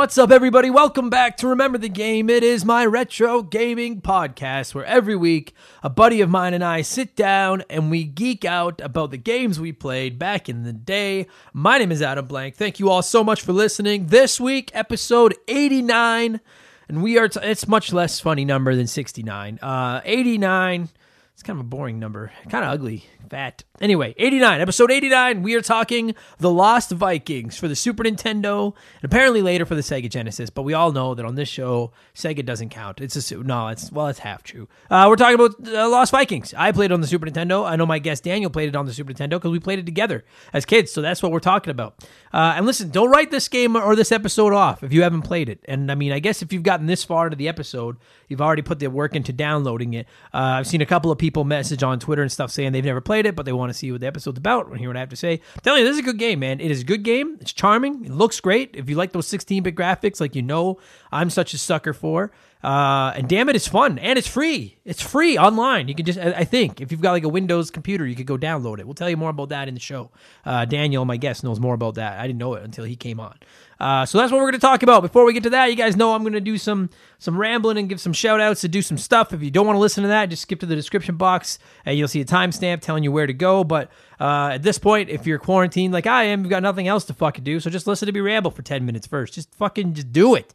[0.00, 0.70] What's up, everybody?
[0.70, 2.30] Welcome back to Remember the Game.
[2.30, 6.80] It is my retro gaming podcast where every week a buddy of mine and I
[6.80, 11.26] sit down and we geek out about the games we played back in the day.
[11.52, 12.56] My name is Adam Blank.
[12.56, 14.06] Thank you all so much for listening.
[14.06, 16.40] This week, episode 89,
[16.88, 19.58] and we are, t- it's much less funny number than 69.
[19.60, 20.88] Uh, 89.
[21.34, 23.64] It's kind of a boring number, kind of ugly, fat.
[23.80, 29.04] Anyway, 89, episode 89, we are talking The Lost Vikings for the Super Nintendo and
[29.04, 32.44] apparently later for the Sega Genesis, but we all know that on this show, Sega
[32.44, 33.00] doesn't count.
[33.00, 34.68] It's a, no, it's, well, it's half true.
[34.90, 36.52] Uh, we're talking about uh, Lost Vikings.
[36.58, 37.66] I played it on the Super Nintendo.
[37.66, 39.86] I know my guest Daniel played it on the Super Nintendo because we played it
[39.86, 42.04] together as kids, so that's what we're talking about.
[42.34, 45.48] Uh, and listen, don't write this game or this episode off if you haven't played
[45.48, 45.64] it.
[45.66, 47.96] And I mean, I guess if you've gotten this far into the episode,
[48.28, 50.06] you've already put the work into downloading it.
[50.34, 53.00] Uh, I've seen a couple of people message on Twitter and stuff saying they've never
[53.00, 55.00] played it, but they want to see what the episode's about and hear what I
[55.00, 55.34] have to say.
[55.34, 56.60] I'm telling you, this is a good game, man.
[56.60, 57.38] It is a good game.
[57.40, 58.04] It's charming.
[58.04, 58.74] It looks great.
[58.74, 60.78] If you like those 16-bit graphics, like you know,
[61.10, 62.30] I'm such a sucker for.
[62.62, 64.76] Uh, and damn it, it's fun and it's free.
[64.84, 65.88] It's free online.
[65.88, 68.36] You can just, I think, if you've got like a Windows computer, you could go
[68.36, 68.86] download it.
[68.86, 70.10] We'll tell you more about that in the show.
[70.44, 72.18] Uh, Daniel, my guest, knows more about that.
[72.18, 73.38] I didn't know it until he came on.
[73.80, 75.00] Uh, so that's what we're going to talk about.
[75.00, 77.78] Before we get to that, you guys know I'm going to do some some rambling
[77.78, 79.32] and give some shout outs to do some stuff.
[79.32, 81.96] If you don't want to listen to that, just skip to the description box and
[81.96, 83.64] you'll see a timestamp telling you where to go.
[83.64, 87.04] But uh, at this point, if you're quarantined like I am, you've got nothing else
[87.06, 87.58] to fucking do.
[87.58, 89.32] So just listen to me ramble for 10 minutes first.
[89.32, 90.54] Just fucking just do it.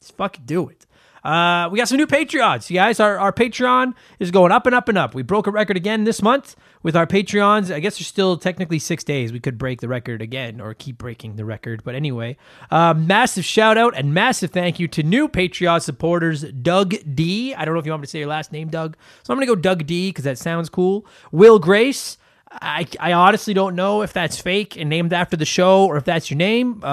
[0.00, 0.85] Just fucking do it.
[1.26, 3.00] Uh, we got some new Patreons, you guys.
[3.00, 5.12] Our, our Patreon is going up and up and up.
[5.12, 6.54] We broke a record again this month
[6.84, 7.74] with our Patreons.
[7.74, 9.32] I guess there's still technically six days.
[9.32, 11.82] We could break the record again or keep breaking the record.
[11.82, 12.36] But anyway,
[12.70, 17.52] uh, massive shout out and massive thank you to new Patreon supporters Doug D.
[17.54, 18.96] I don't know if you want me to say your last name, Doug.
[19.24, 21.06] So I'm going to go Doug D because that sounds cool.
[21.32, 22.18] Will Grace.
[22.50, 26.04] I, I honestly don't know if that's fake and named after the show or if
[26.04, 26.82] that's your name.
[26.82, 26.86] Uh,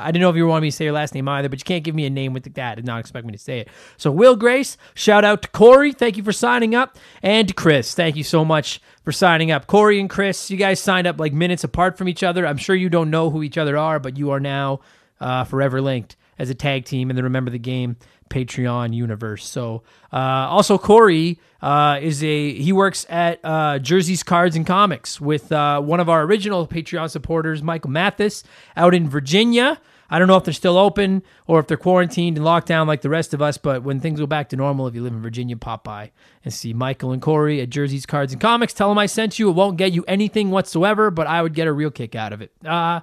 [0.00, 1.64] I didn't know if you wanted me to say your last name either, but you
[1.64, 2.74] can't give me a name with that.
[2.76, 3.68] Did not expect me to say it.
[3.96, 5.92] So, Will Grace, shout out to Corey.
[5.92, 6.96] Thank you for signing up.
[7.22, 9.66] And to Chris, thank you so much for signing up.
[9.66, 12.46] Corey and Chris, you guys signed up like minutes apart from each other.
[12.46, 14.80] I'm sure you don't know who each other are, but you are now
[15.20, 17.10] uh, forever linked as a tag team.
[17.10, 17.96] And then remember the game
[18.30, 19.46] Patreon universe.
[19.46, 19.82] So
[20.12, 20.16] uh,
[20.48, 25.80] also Corey uh, is a he works at uh, Jersey's Cards and Comics with uh,
[25.80, 28.42] one of our original Patreon supporters, Michael Mathis,
[28.76, 29.80] out in Virginia.
[30.12, 33.00] I don't know if they're still open or if they're quarantined and locked down like
[33.00, 33.58] the rest of us.
[33.58, 36.10] But when things go back to normal, if you live in Virginia, pop by
[36.44, 38.72] and see Michael and Corey at Jerseys Cards and Comics.
[38.74, 39.48] Tell them I sent you.
[39.48, 42.42] It won't get you anything whatsoever, but I would get a real kick out of
[42.42, 42.50] it.
[42.64, 43.00] Uh,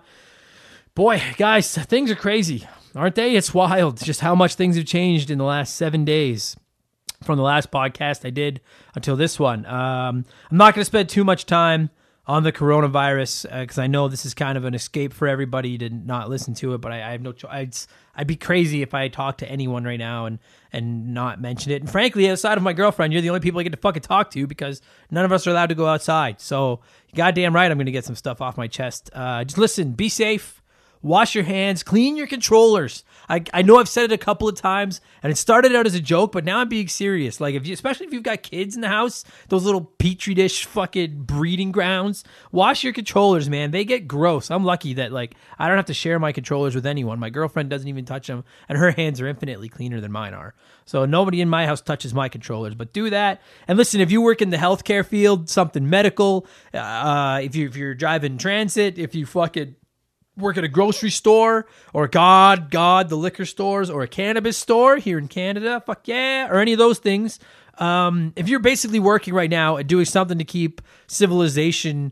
[0.95, 3.35] boy, guys, things are crazy, aren't they?
[3.35, 6.55] It's wild just how much things have changed in the last seven days
[7.23, 8.61] from the last podcast I did
[8.95, 9.65] until this one.
[9.65, 11.89] Um, I'm not going to spend too much time
[12.27, 15.77] on the coronavirus because uh, I know this is kind of an escape for everybody
[15.77, 16.79] to not listen to it.
[16.79, 17.87] But I, I have no choice.
[18.15, 20.39] I'd be crazy if I talked to anyone right now and
[20.73, 21.81] and not mention it.
[21.81, 24.29] And frankly, outside of my girlfriend, you're the only people I get to fucking talk
[24.31, 26.41] to because none of us are allowed to go outside.
[26.41, 26.81] So
[27.15, 29.09] goddamn right, I'm going to get some stuff off my chest.
[29.13, 30.56] Uh, just listen, be safe
[31.07, 33.03] wash your hands, clean your controllers.
[33.29, 35.95] I, I know I've said it a couple of times, and it started out as
[35.95, 37.41] a joke, but now I'm being serious.
[37.41, 40.65] Like if you, especially if you've got kids in the house, those little petri dish
[40.65, 43.71] fucking breeding grounds, wash your controllers, man.
[43.71, 44.51] They get gross.
[44.51, 47.19] I'm lucky that like I don't have to share my controllers with anyone.
[47.19, 50.53] My girlfriend doesn't even touch them, and her hands are infinitely cleaner than mine are.
[50.85, 52.75] So nobody in my house touches my controllers.
[52.75, 53.41] But do that.
[53.67, 57.75] And listen, if you work in the healthcare field, something medical, uh, if you if
[57.75, 59.75] you're driving transit, if you fucking
[60.37, 64.97] work at a grocery store or God, God, the liquor stores or a cannabis store
[64.97, 67.39] here in Canada, fuck yeah, or any of those things.
[67.79, 72.11] Um, if you're basically working right now and doing something to keep civilization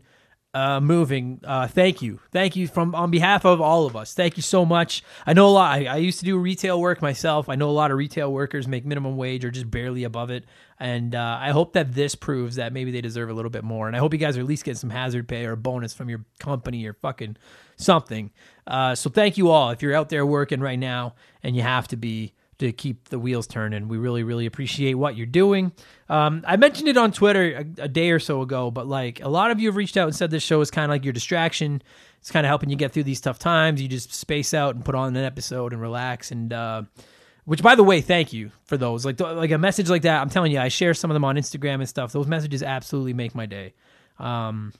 [0.56, 4.14] uh, moving, uh, thank you, thank you from on behalf of all of us.
[4.14, 5.04] Thank you so much.
[5.26, 5.78] I know a lot.
[5.78, 7.50] I, I used to do retail work myself.
[7.50, 10.44] I know a lot of retail workers make minimum wage or just barely above it.
[10.80, 13.86] And uh, I hope that this proves that maybe they deserve a little bit more.
[13.86, 15.92] And I hope you guys are at least getting some hazard pay or a bonus
[15.92, 17.36] from your company or fucking
[17.76, 18.30] something.
[18.66, 19.68] Uh, so thank you all.
[19.68, 23.18] If you're out there working right now and you have to be to keep the
[23.18, 25.72] wheels turning, we really, really appreciate what you're doing.
[26.08, 29.28] Um, I mentioned it on Twitter a, a, day or so ago, but like a
[29.28, 31.12] lot of you have reached out and said this show is kind of like your
[31.12, 31.82] distraction.
[32.20, 33.82] It's kind of helping you get through these tough times.
[33.82, 36.30] You just space out and put on an episode and relax.
[36.30, 36.82] And uh,
[37.44, 39.04] which, by the way, thank you for those.
[39.04, 40.20] Like, like a message like that.
[40.20, 42.12] I'm telling you, I share some of them on Instagram and stuff.
[42.12, 43.74] Those messages absolutely make my day.
[44.18, 44.72] Um,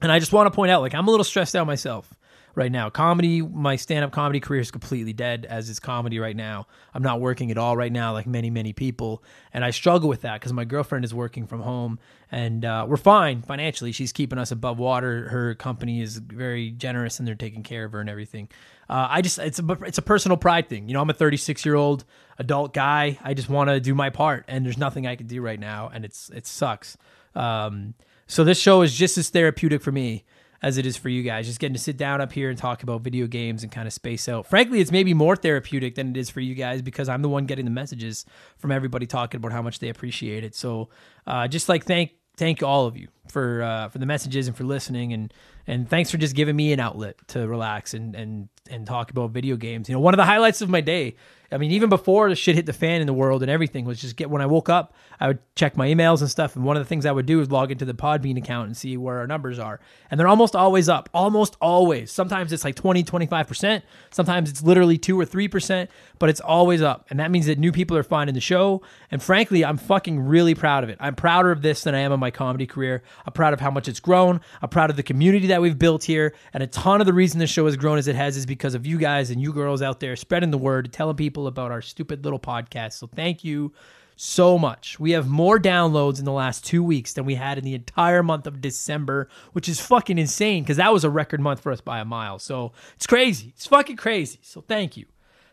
[0.00, 2.17] and I just want to point out, like, I'm a little stressed out myself
[2.54, 2.90] right now.
[2.90, 6.66] Comedy, my stand up comedy career is completely dead as is comedy right now.
[6.92, 9.22] I'm not working at all right now, like many, many people.
[9.52, 11.98] And I struggle with that because my girlfriend is working from home
[12.30, 13.92] and uh, we're fine financially.
[13.92, 15.28] She's keeping us above water.
[15.28, 18.48] Her company is very generous and they're taking care of her and everything.
[18.88, 20.88] Uh, I just, it's a, it's a personal pride thing.
[20.88, 22.04] You know, I'm a 36 year old
[22.38, 23.18] adult guy.
[23.22, 25.90] I just want to do my part and there's nothing I can do right now.
[25.92, 26.96] And it's, it sucks.
[27.34, 27.94] Um,
[28.26, 30.24] so this show is just as therapeutic for me
[30.62, 31.46] as it is for you guys.
[31.46, 33.92] Just getting to sit down up here and talk about video games and kind of
[33.92, 34.46] space out.
[34.46, 37.46] Frankly, it's maybe more therapeutic than it is for you guys because I'm the one
[37.46, 38.24] getting the messages
[38.58, 40.54] from everybody talking about how much they appreciate it.
[40.54, 40.88] So,
[41.26, 44.64] uh, just like thank thank all of you for uh, for the messages and for
[44.64, 45.32] listening and
[45.66, 49.30] and thanks for just giving me an outlet to relax and and and talk about
[49.30, 49.88] video games.
[49.88, 51.16] You know, one of the highlights of my day
[51.50, 53.98] I mean, even before the shit hit the fan in the world and everything was
[53.98, 56.54] just get when I woke up, I would check my emails and stuff.
[56.56, 58.76] And one of the things I would do is log into the Podbean account and
[58.76, 59.80] see where our numbers are.
[60.10, 62.12] And they're almost always up, almost always.
[62.12, 63.82] Sometimes it's like 20, 25%.
[64.10, 65.88] Sometimes it's literally 2 or 3%,
[66.18, 67.06] but it's always up.
[67.08, 68.82] And that means that new people are finding the show.
[69.10, 70.98] And frankly, I'm fucking really proud of it.
[71.00, 73.02] I'm prouder of this than I am of my comedy career.
[73.24, 74.42] I'm proud of how much it's grown.
[74.60, 76.34] I'm proud of the community that we've built here.
[76.52, 78.57] And a ton of the reason this show has grown as it has is because
[78.64, 81.82] of you guys and you girls out there spreading the word, telling people about our
[81.82, 82.94] stupid little podcast.
[82.94, 83.72] So thank you
[84.16, 84.98] so much.
[84.98, 88.22] We have more downloads in the last two weeks than we had in the entire
[88.22, 91.80] month of December, which is fucking insane because that was a record month for us
[91.80, 92.38] by a mile.
[92.38, 93.52] So it's crazy.
[93.54, 94.40] It's fucking crazy.
[94.42, 95.06] So thank you.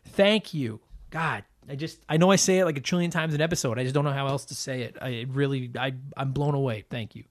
[0.03, 0.79] Thank you.
[1.12, 3.77] God, I just, I know I say it like a trillion times an episode.
[3.77, 4.97] I just don't know how else to say it.
[5.00, 6.85] I really, I, I'm blown away.
[6.89, 7.24] Thank you.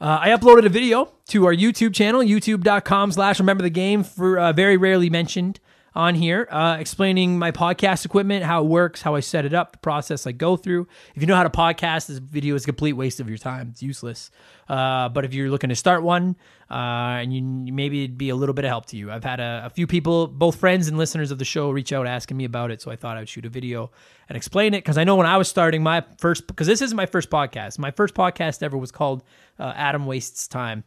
[0.00, 4.38] Uh, I uploaded a video to our YouTube channel, youtube.com slash remember the game for
[4.38, 5.60] uh, very rarely mentioned
[5.94, 9.72] on here uh, explaining my podcast equipment, how it works, how I set it up,
[9.72, 10.86] the process I go through.
[11.14, 13.68] If you know how to podcast, this video is a complete waste of your time.
[13.70, 14.30] It's useless.
[14.68, 16.36] Uh, but if you're looking to start one,
[16.70, 19.10] uh, and you maybe it'd be a little bit of help to you.
[19.10, 22.06] I've had a, a, few people, both friends and listeners of the show, reach out
[22.06, 22.80] asking me about it.
[22.80, 23.90] So I thought I would shoot a video
[24.28, 26.96] and explain it because I know when I was starting my first, because this isn't
[26.96, 27.80] my first podcast.
[27.80, 29.24] My first podcast ever was called
[29.58, 30.84] uh, Adam Wastes Time,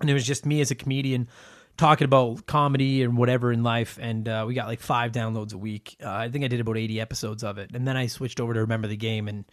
[0.00, 1.28] and it was just me as a comedian
[1.76, 5.58] talking about comedy and whatever in life, and uh, we got like five downloads a
[5.58, 5.96] week.
[6.02, 8.54] Uh, I think I did about eighty episodes of it, and then I switched over
[8.54, 9.44] to Remember the Game, and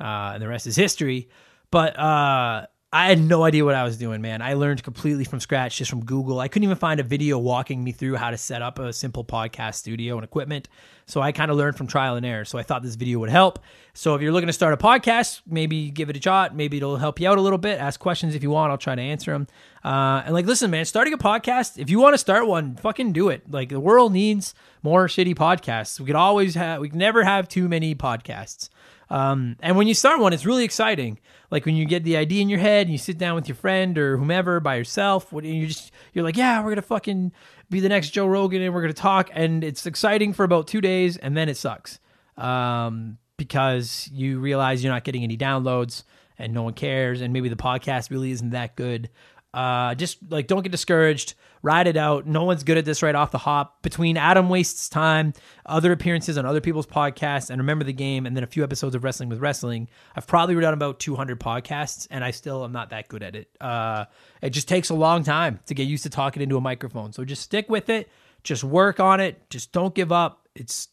[0.00, 1.28] uh, and the rest is history.
[1.70, 4.40] But uh, I had no idea what I was doing, man.
[4.40, 6.38] I learned completely from scratch just from Google.
[6.38, 9.24] I couldn't even find a video walking me through how to set up a simple
[9.24, 10.68] podcast studio and equipment.
[11.06, 12.44] So I kind of learned from trial and error.
[12.44, 13.58] So I thought this video would help.
[13.94, 16.54] So if you're looking to start a podcast, maybe give it a shot.
[16.54, 17.80] Maybe it'll help you out a little bit.
[17.80, 18.70] Ask questions if you want.
[18.70, 19.48] I'll try to answer them.
[19.84, 23.12] Uh, and like, listen, man, starting a podcast, if you want to start one, fucking
[23.12, 23.50] do it.
[23.50, 25.98] Like the world needs more shitty podcasts.
[25.98, 28.68] We could always have, we can never have too many podcasts.
[29.14, 31.20] Um, and when you start one, it's really exciting.
[31.48, 33.54] Like when you get the idea in your head and you sit down with your
[33.54, 37.30] friend or whomever by yourself, you just you're like, yeah, we're gonna fucking
[37.70, 40.80] be the next Joe Rogan and we're gonna talk, and it's exciting for about two
[40.80, 42.00] days, and then it sucks
[42.36, 46.02] um, because you realize you're not getting any downloads
[46.36, 49.10] and no one cares, and maybe the podcast really isn't that good.
[49.54, 51.34] Uh, just like don't get discouraged.
[51.62, 52.26] Ride it out.
[52.26, 53.80] No one's good at this right off the hop.
[53.82, 55.32] Between Adam wastes time,
[55.64, 58.94] other appearances on other people's podcasts, and remember the game, and then a few episodes
[58.94, 62.90] of Wrestling with Wrestling, I've probably done about 200 podcasts, and I still am not
[62.90, 63.48] that good at it.
[63.60, 64.04] Uh,
[64.42, 67.12] it just takes a long time to get used to talking into a microphone.
[67.12, 68.10] So just stick with it.
[68.42, 69.48] Just work on it.
[69.48, 70.48] Just don't give up.
[70.54, 70.88] It's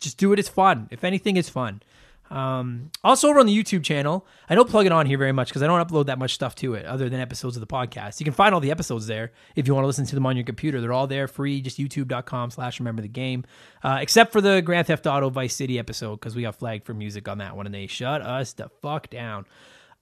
[0.00, 0.38] just do it.
[0.38, 0.88] It's fun.
[0.90, 1.80] If anything, it's fun.
[2.34, 5.48] Um, also over on the YouTube channel, I don't plug it on here very much
[5.48, 8.18] because I don't upload that much stuff to it other than episodes of the podcast.
[8.18, 10.36] You can find all the episodes there if you want to listen to them on
[10.36, 10.80] your computer.
[10.80, 13.44] They're all there free, just youtube.com slash remember the game.
[13.84, 16.92] Uh, except for the Grand Theft Auto Vice City episode because we got flagged for
[16.92, 19.46] music on that one and they shut us the fuck down.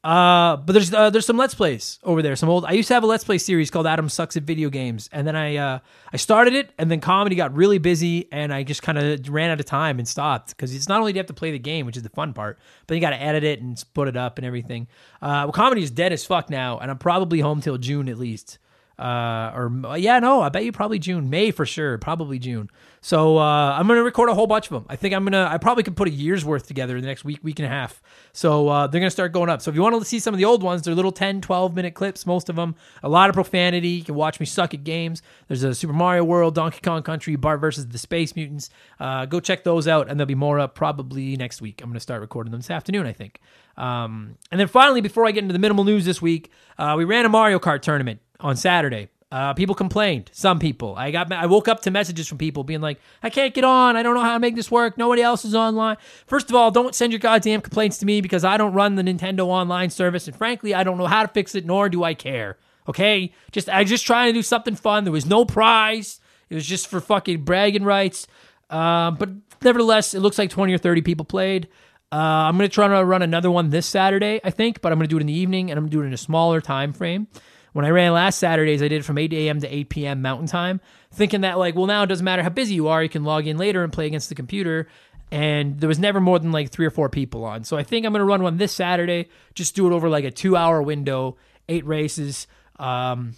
[0.04, 2.34] Uh, but there's uh, there's some let's plays over there.
[2.34, 2.64] Some old.
[2.64, 5.26] I used to have a let's play series called Adam sucks at video games, and
[5.26, 5.78] then I uh,
[6.12, 9.50] I started it, and then comedy got really busy, and I just kind of ran
[9.50, 11.58] out of time and stopped because it's not only do you have to play the
[11.60, 14.16] game, which is the fun part, but you got to edit it and split it
[14.16, 14.88] up and everything.
[15.20, 18.18] Uh, well, comedy is dead as fuck now, and I'm probably home till June at
[18.18, 18.58] least.
[19.02, 22.70] Uh, or yeah, no, I bet you probably June, May for sure, probably June.
[23.00, 24.86] So uh, I'm gonna record a whole bunch of them.
[24.88, 27.24] I think I'm gonna, I probably could put a year's worth together in the next
[27.24, 28.00] week, week and a half.
[28.32, 29.60] So uh, they're gonna start going up.
[29.60, 31.74] So if you want to see some of the old ones, they're little 10, 12
[31.74, 32.76] minute clips, most of them.
[33.02, 33.88] A lot of profanity.
[33.88, 35.20] You can watch me suck at games.
[35.48, 38.70] There's a Super Mario World, Donkey Kong Country, Bart versus the Space Mutants.
[39.00, 41.82] Uh, go check those out, and there'll be more up probably next week.
[41.82, 43.40] I'm gonna start recording them this afternoon, I think.
[43.76, 47.04] Um, and then finally, before I get into the minimal news this week, uh, we
[47.04, 49.08] ran a Mario Kart tournament on Saturday.
[49.30, 50.30] Uh, people complained.
[50.34, 50.94] Some people.
[50.94, 51.32] I got.
[51.32, 53.96] I woke up to messages from people being like, "I can't get on.
[53.96, 54.98] I don't know how to make this work.
[54.98, 55.96] Nobody else is online."
[56.26, 59.02] First of all, don't send your goddamn complaints to me because I don't run the
[59.02, 62.12] Nintendo online service, and frankly, I don't know how to fix it, nor do I
[62.12, 62.58] care.
[62.86, 65.04] Okay, just I just trying to do something fun.
[65.04, 66.20] There was no prize.
[66.50, 68.26] It was just for fucking bragging rights.
[68.68, 69.30] Uh, but
[69.62, 71.68] nevertheless, it looks like twenty or thirty people played.
[72.12, 75.08] Uh, I'm gonna try to run another one this Saturday, I think, but I'm gonna
[75.08, 77.28] do it in the evening, and I'm gonna do it in a smaller time frame.
[77.72, 79.60] When I ran last Saturdays, I did it from 8 a.m.
[79.60, 80.22] to 8 p.m.
[80.22, 83.08] Mountain Time, thinking that, like, well, now it doesn't matter how busy you are, you
[83.08, 84.88] can log in later and play against the computer.
[85.30, 87.64] And there was never more than like three or four people on.
[87.64, 90.24] So I think I'm going to run one this Saturday, just do it over like
[90.24, 91.36] a two hour window,
[91.70, 92.46] eight races.
[92.78, 93.34] Um,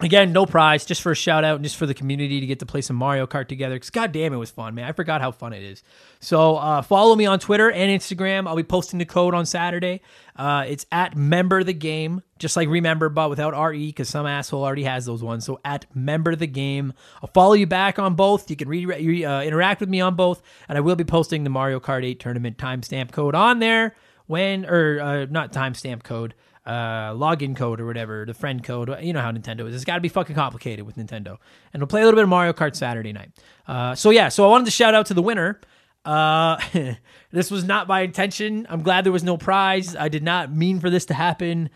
[0.00, 2.58] Again, no prize, just for a shout out and just for the community to get
[2.58, 3.76] to play some Mario Kart together.
[3.76, 4.86] Because goddamn, it was fun, man.
[4.86, 5.84] I forgot how fun it is.
[6.18, 8.48] So uh, follow me on Twitter and Instagram.
[8.48, 10.00] I'll be posting the code on Saturday.
[10.34, 14.64] Uh, it's at member the game, just like remember, but without re, because some asshole
[14.64, 15.44] already has those ones.
[15.44, 16.92] So at member the game.
[17.22, 18.50] I'll follow you back on both.
[18.50, 21.44] You can re- re- uh, interact with me on both, and I will be posting
[21.44, 23.94] the Mario Kart 8 tournament timestamp code on there
[24.26, 26.34] when, or uh, not timestamp code
[26.66, 28.94] uh, login code or whatever, the friend code.
[29.00, 29.74] You know how Nintendo is.
[29.74, 31.38] It's got to be fucking complicated with Nintendo.
[31.72, 33.30] And we'll play a little bit of Mario Kart Saturday night.
[33.66, 35.60] Uh, so yeah, so I wanted to shout out to the winner.
[36.04, 36.60] Uh,
[37.30, 38.66] this was not my intention.
[38.68, 39.96] I'm glad there was no prize.
[39.96, 41.70] I did not mean for this to happen.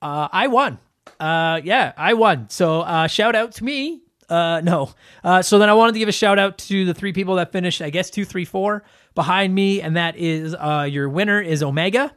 [0.00, 0.78] Uh, I won.
[1.20, 2.48] Uh, yeah, I won.
[2.50, 4.02] So uh, shout out to me.
[4.28, 4.90] Uh, no.
[5.22, 7.52] Uh, so then I wanted to give a shout out to the three people that
[7.52, 9.80] finished, I guess, two, three, four behind me.
[9.80, 12.14] And that is uh, your winner is Omega.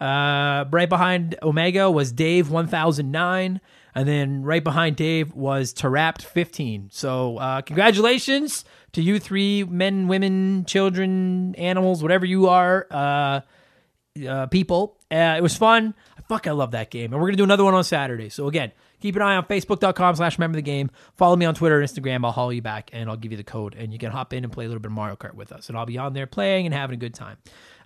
[0.00, 3.60] Uh, right behind Omega was Dave 1009.
[3.94, 6.90] And then right behind Dave was Tarapt 15.
[6.92, 13.40] So uh, congratulations to you three men, women, children, animals, whatever you are, uh,
[14.28, 14.98] uh, people.
[15.10, 15.94] Uh, it was fun.
[16.28, 17.12] Fuck, I love that game.
[17.12, 18.28] And we're going to do another one on Saturday.
[18.28, 20.90] So again, keep an eye on facebook.com slash remember the game.
[21.14, 22.24] Follow me on Twitter and Instagram.
[22.24, 23.74] I'll haul you back and I'll give you the code.
[23.74, 25.68] And you can hop in and play a little bit of Mario Kart with us.
[25.68, 27.38] And I'll be on there playing and having a good time.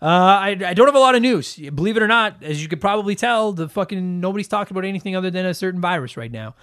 [0.02, 1.56] Uh, I, I don't have a lot of news.
[1.56, 5.14] Believe it or not, as you could probably tell, the fucking nobody's talking about anything
[5.14, 6.54] other than a certain virus right now.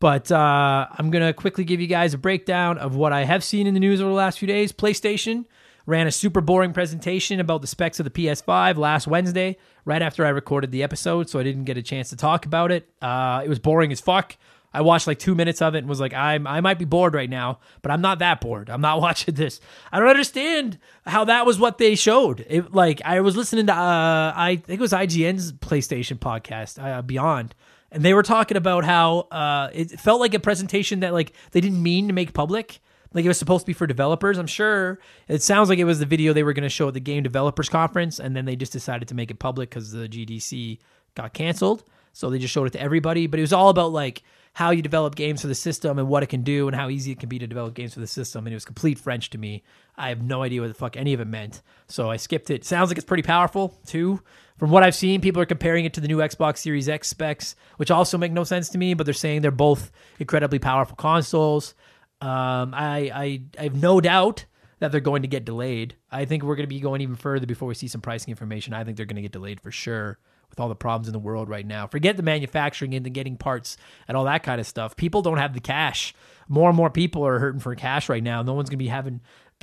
[0.00, 3.66] But uh, I'm gonna quickly give you guys a breakdown of what I have seen
[3.66, 4.72] in the news over the last few days.
[4.72, 5.44] PlayStation
[5.86, 10.24] ran a super boring presentation about the specs of the PS5 last Wednesday, right after
[10.24, 12.88] I recorded the episode, so I didn't get a chance to talk about it.
[13.02, 14.36] Uh, it was boring as fuck.
[14.72, 17.14] I watched like two minutes of it and was like, I'm I might be bored
[17.14, 18.70] right now, but I'm not that bored.
[18.70, 19.60] I'm not watching this.
[19.90, 22.44] I don't understand how that was what they showed.
[22.48, 27.02] It, like I was listening to uh, I think it was IGN's PlayStation podcast, uh,
[27.02, 27.54] Beyond,
[27.90, 31.60] and they were talking about how uh, it felt like a presentation that like they
[31.60, 32.80] didn't mean to make public.
[33.12, 34.38] Like it was supposed to be for developers.
[34.38, 36.94] I'm sure it sounds like it was the video they were going to show at
[36.94, 40.08] the Game Developers Conference, and then they just decided to make it public because the
[40.08, 40.78] GDC
[41.16, 41.82] got canceled.
[42.12, 43.26] So they just showed it to everybody.
[43.26, 44.22] But it was all about like
[44.52, 47.12] how you develop games for the system and what it can do and how easy
[47.12, 48.46] it can be to develop games for the system.
[48.46, 49.62] And it was complete French to me.
[49.96, 51.62] I have no idea what the fuck any of it meant.
[51.88, 52.64] So I skipped it.
[52.64, 54.20] Sounds like it's pretty powerful too.
[54.58, 57.54] From what I've seen, people are comparing it to the new Xbox Series X specs,
[57.76, 61.74] which also make no sense to me, but they're saying they're both incredibly powerful consoles.
[62.20, 64.44] Um, I, I, I have no doubt
[64.80, 65.94] that they're going to get delayed.
[66.10, 68.74] I think we're going to be going even further before we see some pricing information.
[68.74, 70.18] I think they're going to get delayed for sure
[70.50, 71.86] with all the problems in the world right now.
[71.86, 73.76] Forget the manufacturing and the getting parts
[74.06, 74.96] and all that kind of stuff.
[74.96, 76.14] People don't have the cash.
[76.48, 78.42] More and more people are hurting for cash right now.
[78.42, 79.20] No one's going to be having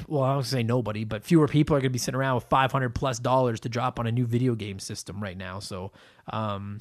[0.08, 2.44] well, I don't say nobody, but fewer people are going to be sitting around with
[2.46, 5.60] 500 plus dollars to drop on a new video game system right now.
[5.60, 5.92] So,
[6.32, 6.80] um,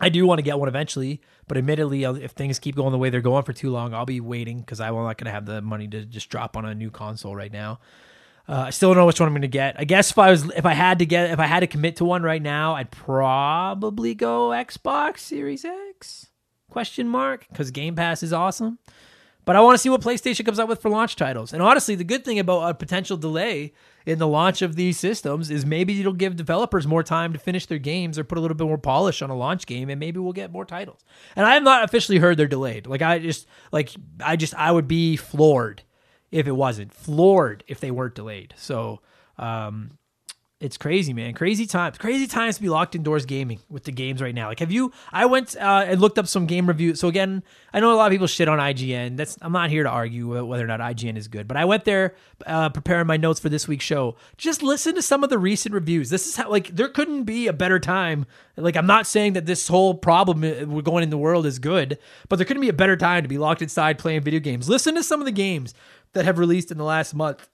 [0.00, 3.10] I do want to get one eventually, but admittedly, if things keep going the way
[3.10, 5.60] they're going for too long, I'll be waiting because I'm not going to have the
[5.60, 7.80] money to just drop on a new console right now.
[8.50, 9.78] Uh, I still don't know which one I'm going to get.
[9.78, 11.96] I guess if I was, if I had to get, if I had to commit
[11.96, 16.26] to one right now, I'd probably go Xbox Series X?
[16.68, 18.80] Question mark because Game Pass is awesome.
[19.44, 21.52] But I want to see what PlayStation comes out with for launch titles.
[21.52, 23.72] And honestly, the good thing about a potential delay
[24.04, 27.66] in the launch of these systems is maybe it'll give developers more time to finish
[27.66, 30.18] their games or put a little bit more polish on a launch game and maybe
[30.18, 31.04] we'll get more titles.
[31.36, 32.88] And I have not officially heard they're delayed.
[32.88, 33.90] Like I just like
[34.20, 35.82] I just I would be floored
[36.30, 36.92] if it wasn't.
[36.92, 38.54] Floored if they weren't delayed.
[38.56, 39.00] So
[39.38, 39.98] um
[40.60, 41.32] it's crazy, man.
[41.32, 41.96] Crazy times.
[41.96, 44.48] Crazy times to be locked indoors gaming with the games right now.
[44.48, 44.92] Like, have you?
[45.10, 47.00] I went uh, and looked up some game reviews.
[47.00, 49.16] So again, I know a lot of people shit on IGN.
[49.16, 51.86] That's I'm not here to argue whether or not IGN is good, but I went
[51.86, 54.16] there uh, preparing my notes for this week's show.
[54.36, 56.10] Just listen to some of the recent reviews.
[56.10, 58.26] This is how like there couldn't be a better time.
[58.56, 61.58] Like, I'm not saying that this whole problem uh, we're going in the world is
[61.58, 64.68] good, but there couldn't be a better time to be locked inside playing video games.
[64.68, 65.72] Listen to some of the games
[66.12, 67.48] that have released in the last month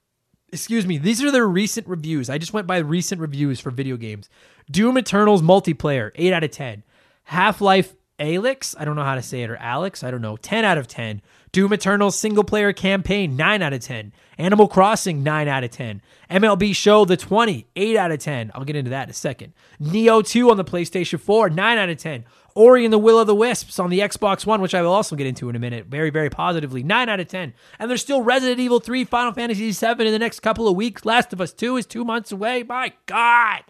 [0.52, 2.30] excuse me, these are their recent reviews.
[2.30, 4.28] I just went by recent reviews for video games.
[4.70, 6.82] Doom Eternal's multiplayer, 8 out of 10.
[7.24, 10.36] Half Life Alyx, I don't know how to say it, or Alex, I don't know,
[10.36, 11.20] 10 out of 10.
[11.52, 14.12] Doom Eternal's single player campaign, 9 out of 10.
[14.38, 16.00] Animal Crossing, 9 out of 10.
[16.30, 18.52] MLB Show The 20, 8 out of 10.
[18.54, 19.52] I'll get into that in a second.
[19.80, 22.24] Nioh 2 on the PlayStation 4, 9 out of 10.
[22.56, 25.14] Ori and the Will of the Wisps on the Xbox One, which I will also
[25.14, 26.82] get into in a minute, very, very positively.
[26.82, 27.52] 9 out of 10.
[27.78, 31.04] And there's still Resident Evil 3, Final Fantasy 7 in the next couple of weeks.
[31.04, 32.62] Last of Us 2 is two months away.
[32.62, 33.62] My God.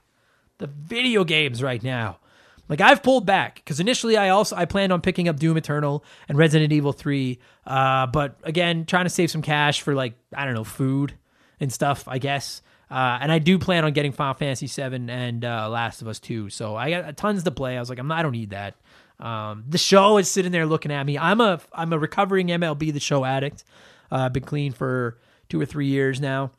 [0.59, 2.21] The video games right now.
[2.69, 6.05] Like I've pulled back because initially I also I planned on picking up Doom Eternal
[6.29, 7.39] and Resident Evil 3.
[7.67, 11.15] Uh, but again, trying to save some cash for like, I don't know, food
[11.59, 12.63] and stuff, I guess.
[12.91, 16.21] Uh, and I do plan on getting Final Fantasy VII and uh, Last of Us
[16.21, 16.51] 2.
[16.51, 17.77] So I got tons to play.
[17.77, 18.77] I was like, I'm not, I don't need that.
[19.19, 21.19] Um, the show is sitting there looking at me.
[21.19, 23.65] I'm a I'm a recovering MLB the Show addict.
[24.13, 25.19] Uh, I've been clean for
[25.49, 26.53] two or three years now,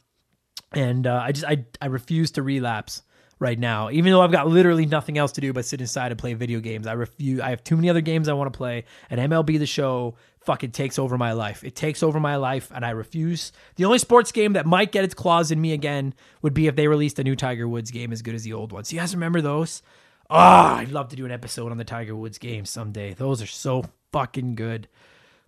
[0.71, 3.03] and uh, I just I I refuse to relapse
[3.39, 3.91] right now.
[3.91, 6.59] Even though I've got literally nothing else to do but sit inside and play video
[6.59, 7.39] games, I refuse.
[7.39, 10.15] I have too many other games I want to play, and MLB the Show
[10.47, 11.65] fucking takes over my life.
[11.65, 13.51] It takes over my life, and I refuse.
[13.75, 16.77] The only sports game that might get its claws in me again would be if
[16.77, 18.91] they released a new Tiger Woods game as good as the old ones.
[18.91, 19.83] You guys remember those?
[20.29, 23.13] Oh, I'd love to do an episode on the Tiger Woods games someday.
[23.13, 23.83] Those are so
[24.13, 24.87] fucking good.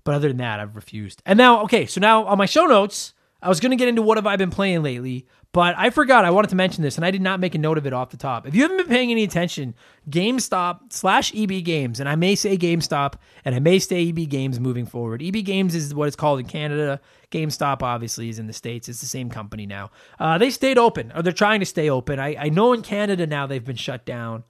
[0.04, 1.22] But other than that, I've refused.
[1.26, 4.02] And now, okay, so now on my show notes, I was going to get into
[4.02, 6.26] what have I been playing lately, but I forgot.
[6.26, 8.10] I wanted to mention this, and I did not make a note of it off
[8.10, 8.46] the top.
[8.46, 9.76] If you haven't been paying any attention,
[10.10, 13.14] GameStop slash EB Games, and I may say GameStop,
[13.46, 15.24] and I may say EB Games moving forward.
[15.24, 17.00] EB Games is what it's called in Canada.
[17.32, 18.90] GameStop obviously is in the states.
[18.90, 19.90] It's the same company now.
[20.20, 22.20] Uh, they stayed open, or they're trying to stay open.
[22.20, 24.44] I, I know in Canada now they've been shut down.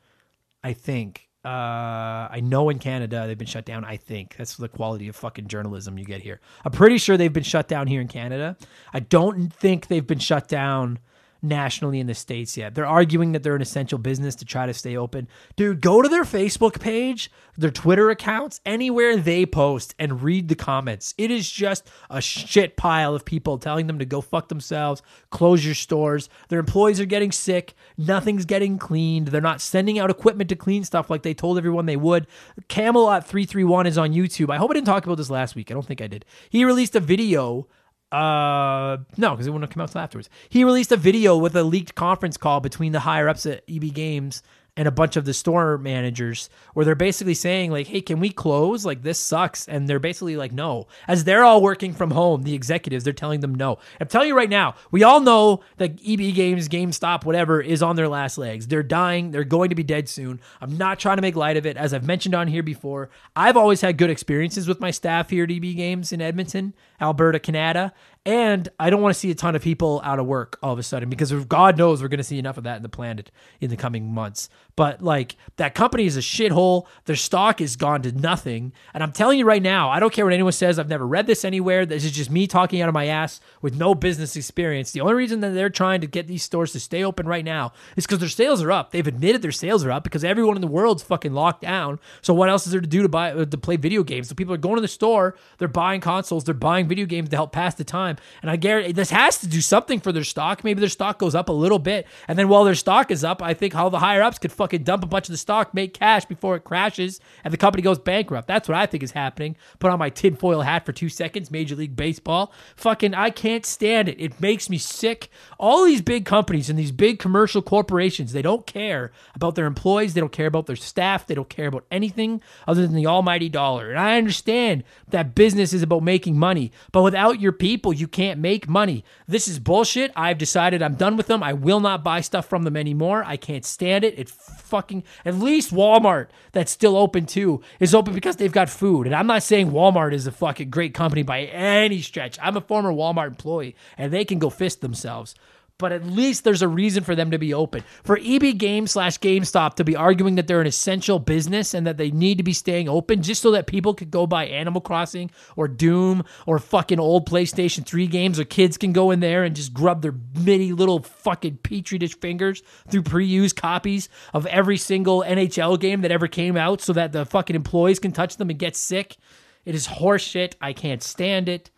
[0.64, 1.29] I think.
[1.50, 3.84] Uh, I know in Canada they've been shut down.
[3.84, 6.40] I think that's the quality of fucking journalism you get here.
[6.64, 8.56] I'm pretty sure they've been shut down here in Canada.
[8.94, 11.00] I don't think they've been shut down
[11.42, 12.76] nationally in the states yet.
[12.76, 15.28] They're arguing that they're an essential business to try to stay open.
[15.56, 20.56] Dude, go to their Facebook page, their Twitter accounts, anywhere they post and read the
[20.56, 21.14] comments.
[21.18, 25.66] It is just a shit pile of people telling them to go fuck themselves, close
[25.66, 26.30] your stores.
[26.50, 29.30] Their employees are getting sick, nothing's getting cleaned.
[29.30, 32.28] They're not sending out equipment to clean stuff like they told everyone they would.
[32.68, 34.50] Camelot 331 is on YouTube.
[34.50, 35.72] I hope I didn't talk about this last week.
[35.72, 36.26] I don't think I did.
[36.50, 37.68] He released a video
[38.12, 40.30] uh, no, because it wouldn't have come out until afterwards.
[40.50, 43.94] He released a video with a leaked conference call between the higher ups at EB
[43.94, 44.42] Games
[44.80, 48.30] and a bunch of the store managers where they're basically saying like hey can we
[48.30, 48.86] close?
[48.86, 49.68] Like this sucks.
[49.68, 50.88] And they're basically like no.
[51.06, 53.78] As they're all working from home the executives they're telling them no.
[54.00, 57.98] I'm telling you right now we all know that eb games gamestop whatever is on
[57.98, 58.68] their last legs.
[58.68, 59.32] They're dying.
[59.32, 60.40] They're going to be dead soon.
[60.62, 61.76] I'm not trying to make light of it.
[61.76, 65.44] As i've mentioned on here before i've always had good experiences with my staff here
[65.44, 67.94] at eb games in edmonton alberta canada
[68.26, 70.78] and I don't want to see a ton of people out of work all of
[70.78, 73.32] a sudden because God knows we're going to see enough of that in the planet
[73.62, 74.50] in the coming months.
[74.76, 76.86] But like that company is a shithole.
[77.06, 78.74] Their stock is gone to nothing.
[78.94, 80.78] And I'm telling you right now, I don't care what anyone says.
[80.78, 81.86] I've never read this anywhere.
[81.86, 84.92] This is just me talking out of my ass with no business experience.
[84.92, 87.72] The only reason that they're trying to get these stores to stay open right now
[87.96, 88.92] is because their sales are up.
[88.92, 92.00] They've admitted their sales are up because everyone in the world's fucking locked down.
[92.22, 94.28] So what else is there to do to buy to play video games?
[94.28, 97.36] So people are going to the store, they're buying consoles, they're buying video games to
[97.36, 98.18] help pass the time.
[98.42, 100.64] And I guarantee this has to do something for their stock.
[100.64, 103.42] Maybe their stock goes up a little bit, and then while their stock is up,
[103.42, 105.94] I think all the higher ups could fucking dump a bunch of the stock, make
[105.94, 108.48] cash before it crashes, and the company goes bankrupt.
[108.48, 109.56] That's what I think is happening.
[109.80, 112.52] Put on my tinfoil hat for two seconds, Major League Baseball.
[112.76, 114.20] Fucking, I can't stand it.
[114.20, 115.30] It makes me sick.
[115.60, 120.14] All these big companies and these big commercial corporations, they don't care about their employees,
[120.14, 123.50] they don't care about their staff, they don't care about anything other than the almighty
[123.50, 123.90] dollar.
[123.90, 128.40] And I understand that business is about making money, but without your people, you can't
[128.40, 129.04] make money.
[129.28, 130.12] This is bullshit.
[130.16, 131.44] I've decided I'm done with them.
[131.44, 133.24] I will not buy stuff from them anymore.
[133.26, 134.18] I can't stand it.
[134.18, 139.08] It fucking at least Walmart that's still open too is open because they've got food.
[139.08, 142.38] And I'm not saying Walmart is a fucking great company by any stretch.
[142.42, 145.36] I'm a former Walmart employee and they can go fist themselves
[145.80, 147.84] but at least there's a reason for them to be open.
[148.04, 151.98] For EB Games slash GameStop to be arguing that they're an essential business and that
[151.98, 155.32] they need to be staying open just so that people could go buy Animal Crossing
[155.56, 159.56] or Doom or fucking old PlayStation 3 games or kids can go in there and
[159.56, 165.24] just grub their mini little fucking petri dish fingers through pre-used copies of every single
[165.24, 168.60] NHL game that ever came out so that the fucking employees can touch them and
[168.60, 169.16] get sick.
[169.64, 170.56] It is horseshit.
[170.60, 171.72] I can't stand it.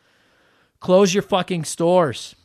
[0.79, 2.35] Close your fucking stores.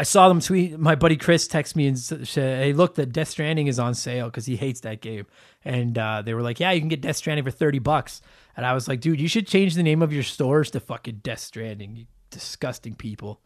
[0.00, 0.78] I saw them tweet.
[0.78, 4.26] My buddy Chris text me and said, "Hey, look, the Death Stranding is on sale
[4.26, 5.26] because he hates that game."
[5.64, 8.22] And uh, they were like, "Yeah, you can get Death Stranding for thirty bucks."
[8.56, 11.20] And I was like, "Dude, you should change the name of your stores to fucking
[11.22, 13.40] Death Stranding." You disgusting people.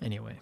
[0.00, 0.38] Anyway,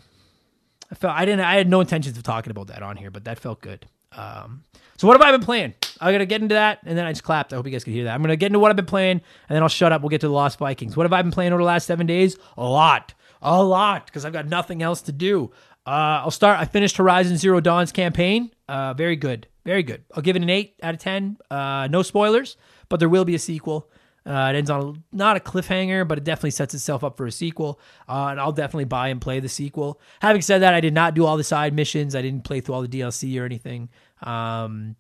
[0.90, 1.40] I felt I didn't.
[1.40, 3.86] I had no intentions of talking about that on here, but that felt good.
[4.12, 4.64] Um,
[4.96, 5.74] so what have I been playing?
[6.00, 7.52] I'm gonna get into that, and then I just clapped.
[7.52, 8.14] I hope you guys could hear that.
[8.14, 10.02] I'm gonna get into what I've been playing, and then I'll shut up.
[10.02, 10.96] We'll get to the Lost Vikings.
[10.96, 12.36] What have I been playing over the last seven days?
[12.56, 15.52] A lot a lot because I've got nothing else to do.
[15.86, 16.58] Uh, I'll start.
[16.58, 18.50] I finished Horizon Zero Dawn's campaign.
[18.68, 20.02] Uh, very good, very good.
[20.14, 21.36] I'll give it an eight out of ten.
[21.50, 22.56] Uh, no spoilers,
[22.88, 23.90] but there will be a sequel.
[24.26, 27.26] Uh, it ends on a, not a cliffhanger, but it definitely sets itself up for
[27.26, 27.78] a sequel.
[28.08, 30.00] Uh, and I'll definitely buy and play the sequel.
[30.20, 32.14] Having said that, I did not do all the side missions.
[32.14, 33.90] I didn't play through all the DLC or anything.
[34.22, 34.96] Um,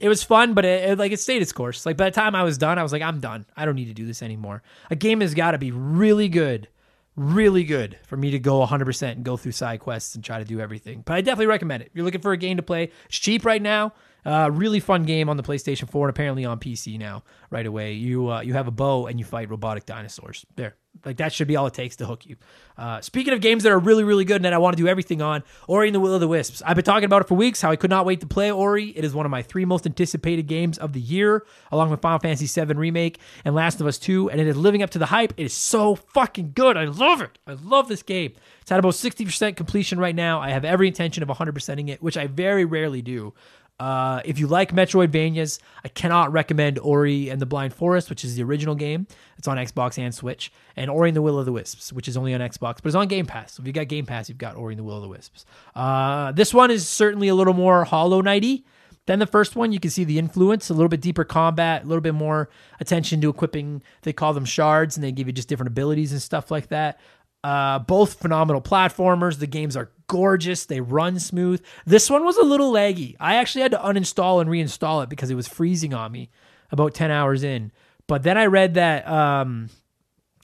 [0.00, 1.84] it was fun, but it, it, like it stayed its course.
[1.84, 3.44] Like by the time I was done, I was like, I'm done.
[3.54, 4.62] I don't need to do this anymore.
[4.90, 6.68] A game has got to be really good
[7.16, 10.44] really good for me to go 100% and go through side quests and try to
[10.44, 11.02] do everything.
[11.04, 11.88] But I definitely recommend it.
[11.88, 13.92] If you're looking for a game to play, it's cheap right now.
[14.24, 17.24] Uh, really fun game on the PlayStation 4 and apparently on PC now.
[17.50, 20.46] Right away, you uh, you have a bow and you fight robotic dinosaurs.
[20.54, 22.36] There, like that should be all it takes to hook you.
[22.76, 24.88] Uh, speaking of games that are really really good and that I want to do
[24.88, 26.62] everything on, Ori and the Will of the Wisps.
[26.64, 27.60] I've been talking about it for weeks.
[27.60, 28.90] How I could not wait to play Ori.
[28.90, 32.18] It is one of my three most anticipated games of the year, along with Final
[32.18, 34.30] Fantasy VII remake and Last of Us 2.
[34.30, 35.32] And it is living up to the hype.
[35.36, 36.76] It is so fucking good.
[36.76, 37.38] I love it.
[37.46, 38.32] I love this game.
[38.60, 40.40] It's at about 60% completion right now.
[40.40, 43.34] I have every intention of 100%ing it, which I very rarely do.
[43.82, 48.36] Uh, if you like Metroidvanias, I cannot recommend Ori and the Blind Forest, which is
[48.36, 49.08] the original game.
[49.38, 52.16] It's on Xbox and Switch, and Ori and the Will of the Wisps, which is
[52.16, 53.54] only on Xbox, but it's on Game Pass.
[53.54, 55.44] So if you got Game Pass, you've got Ori and the Will of the Wisps.
[55.74, 58.62] Uh, this one is certainly a little more Hollow Knighty
[59.06, 59.72] than the first one.
[59.72, 63.20] You can see the influence, a little bit deeper combat, a little bit more attention
[63.22, 63.82] to equipping.
[64.02, 67.00] They call them shards, and they give you just different abilities and stuff like that.
[67.42, 69.40] Uh, both phenomenal platformers.
[69.40, 70.66] The games are gorgeous.
[70.66, 71.64] They run smooth.
[71.86, 73.16] This one was a little laggy.
[73.18, 76.28] I actually had to uninstall and reinstall it because it was freezing on me
[76.70, 77.72] about 10 hours in.
[78.06, 79.70] But then I read that um,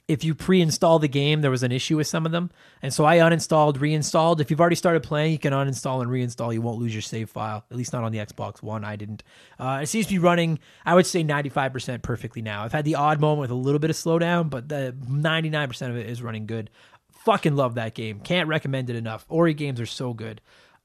[0.07, 2.49] if you pre-install the game, there was an issue with some of them,
[2.81, 4.41] and so I uninstalled, reinstalled.
[4.41, 6.51] If you've already started playing, you can uninstall and reinstall.
[6.51, 8.83] You won't lose your save file, at least not on the Xbox One.
[8.83, 9.21] I didn't.
[9.59, 12.63] Uh, it seems to be running, I would say, 95% perfectly now.
[12.63, 15.95] I've had the odd moment with a little bit of slowdown, but the 99% of
[15.95, 16.71] it is running good.
[17.25, 18.19] Fucking love that game.
[18.21, 19.25] Can't recommend it enough.
[19.29, 20.41] Ori games are so good.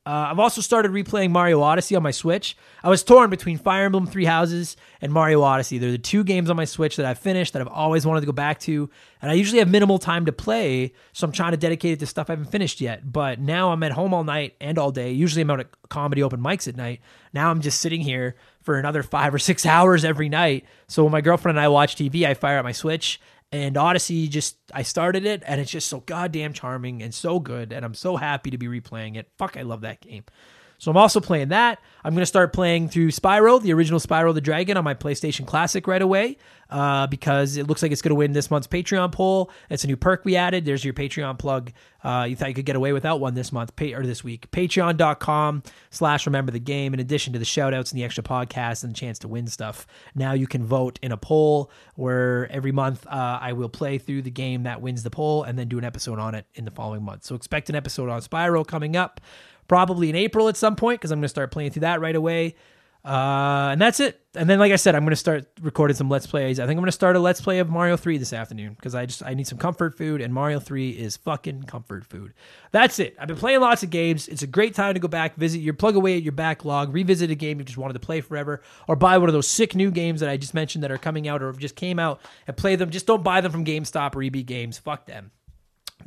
[0.07, 2.59] Uh, I've also started replaying Mario Odyssey on my Switch.
[2.83, 5.79] I was torn between Fire Emblem Three Houses and Mario Odyssey.
[5.79, 8.27] They're the two games on my Switch that I've finished that I've always wanted to
[8.27, 8.91] go back to.
[9.23, 12.07] And I usually have minimal time to play, so I'm trying to dedicate it to
[12.07, 13.11] stuff I haven't finished yet.
[13.11, 15.11] But now I'm at home all night and all day.
[15.13, 17.01] Usually I'm out at comedy open mics at night.
[17.33, 20.67] Now I'm just sitting here for another five or six hours every night.
[20.87, 23.19] So when my girlfriend and I watch TV, I fire up my Switch
[23.53, 27.73] and Odyssey just I started it and it's just so goddamn charming and so good
[27.73, 29.29] and I'm so happy to be replaying it.
[29.39, 30.25] Fuck, I love that game.
[30.79, 31.79] So I'm also playing that.
[32.05, 35.47] I'm going to start playing through Spyro, the original Spyro the Dragon, on my PlayStation
[35.47, 36.37] Classic right away
[36.71, 39.51] uh, because it looks like it's going to win this month's Patreon poll.
[39.71, 40.65] It's a new perk we added.
[40.65, 41.73] There's your Patreon plug.
[42.03, 44.51] Uh, you thought you could get away without one this month pay, or this week.
[44.51, 46.93] Patreon.com slash remember the game.
[46.93, 49.47] In addition to the shout outs and the extra podcast and the chance to win
[49.47, 53.99] stuff, now you can vote in a poll where every month uh, I will play
[53.99, 56.65] through the game that wins the poll and then do an episode on it in
[56.65, 57.25] the following month.
[57.25, 59.21] So expect an episode on Spyro coming up
[59.69, 62.17] probably in April at some point because I'm going to start playing through that right
[62.17, 62.55] away.
[63.05, 64.19] Uh, and that's it.
[64.35, 66.59] And then, like I said, I'm going to start recording some Let's Plays.
[66.59, 68.95] I think I'm going to start a Let's Play of Mario 3 this afternoon because
[68.95, 72.33] I just I need some comfort food, and Mario 3 is fucking comfort food.
[72.73, 73.15] That's it.
[73.21, 74.27] I've been playing lots of games.
[74.27, 77.31] It's a great time to go back, visit your plug away at your backlog, revisit
[77.31, 79.91] a game you just wanted to play forever, or buy one of those sick new
[79.91, 82.75] games that I just mentioned that are coming out or just came out and play
[82.75, 82.89] them.
[82.89, 84.79] Just don't buy them from GameStop or EB Games.
[84.79, 85.31] Fuck them.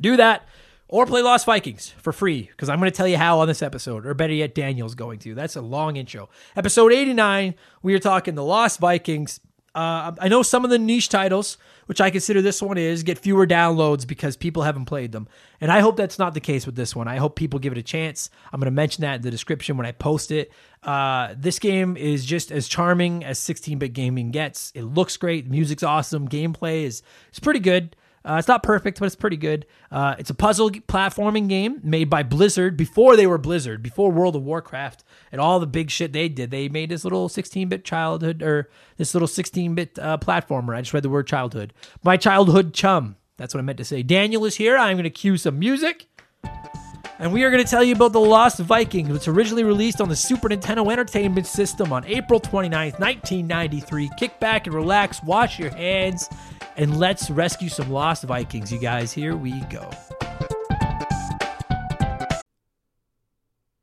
[0.00, 0.48] Do that
[0.88, 3.62] or play Lost Vikings for free because I'm going to tell you how on this
[3.62, 5.34] episode, or better yet, Daniel's going to.
[5.34, 6.28] That's a long intro.
[6.56, 9.40] Episode 89, we are talking the Lost Vikings.
[9.74, 13.18] Uh, I know some of the niche titles, which I consider this one is, get
[13.18, 15.28] fewer downloads because people haven't played them.
[15.60, 17.06] And I hope that's not the case with this one.
[17.06, 18.30] I hope people give it a chance.
[18.52, 20.50] I'm going to mention that in the description when I post it.
[20.82, 24.72] Uh, this game is just as charming as 16 bit gaming gets.
[24.74, 25.48] It looks great.
[25.48, 26.28] Music's awesome.
[26.28, 27.94] Gameplay is, is pretty good.
[28.24, 29.66] Uh, it's not perfect, but it's pretty good.
[29.90, 34.36] Uh, it's a puzzle platforming game made by Blizzard before they were Blizzard, before World
[34.36, 36.50] of Warcraft and all the big shit they did.
[36.50, 40.76] They made this little 16 bit childhood or this little 16 bit uh, platformer.
[40.76, 41.72] I just read the word childhood.
[42.02, 43.16] My childhood chum.
[43.36, 44.02] That's what I meant to say.
[44.02, 44.76] Daniel is here.
[44.76, 46.06] I'm going to cue some music.
[47.20, 50.08] And we are going to tell you about The Lost Vikings, which originally released on
[50.08, 54.10] the Super Nintendo Entertainment System on April 29th, 1993.
[54.16, 56.28] Kick back and relax, wash your hands,
[56.76, 59.12] and let's rescue some lost Vikings, you guys.
[59.12, 59.90] Here we go.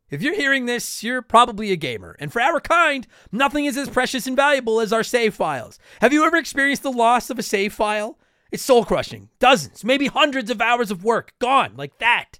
[0.09, 2.15] If you're hearing this, you're probably a gamer.
[2.19, 5.77] And for our kind, nothing is as precious and valuable as our save files.
[5.99, 8.17] Have you ever experienced the loss of a save file?
[8.49, 9.27] It's soul crushing.
[9.39, 12.39] Dozens, maybe hundreds of hours of work gone like that.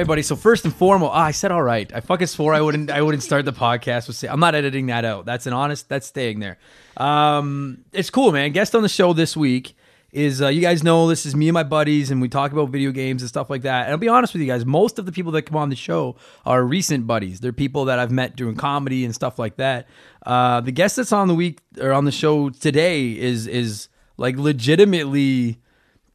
[0.00, 0.22] right, buddy.
[0.22, 1.90] So first and foremost, ah, I said all right.
[1.94, 2.90] I fucking swore I wouldn't.
[2.90, 4.16] I wouldn't start the podcast with.
[4.16, 5.26] Say, I'm not editing that out.
[5.26, 5.88] That's an honest.
[5.88, 6.58] That's staying there.
[6.96, 8.52] Um, it's cool, man.
[8.52, 9.76] Guest on the show this week
[10.12, 12.70] is uh, you guys know this is me and my buddies, and we talk about
[12.70, 13.84] video games and stuff like that.
[13.84, 15.76] And I'll be honest with you guys, most of the people that come on the
[15.76, 17.40] show are recent buddies.
[17.40, 19.86] They're people that I've met doing comedy and stuff like that.
[20.24, 24.36] Uh, the guest that's on the week or on the show today is is like
[24.36, 25.58] legitimately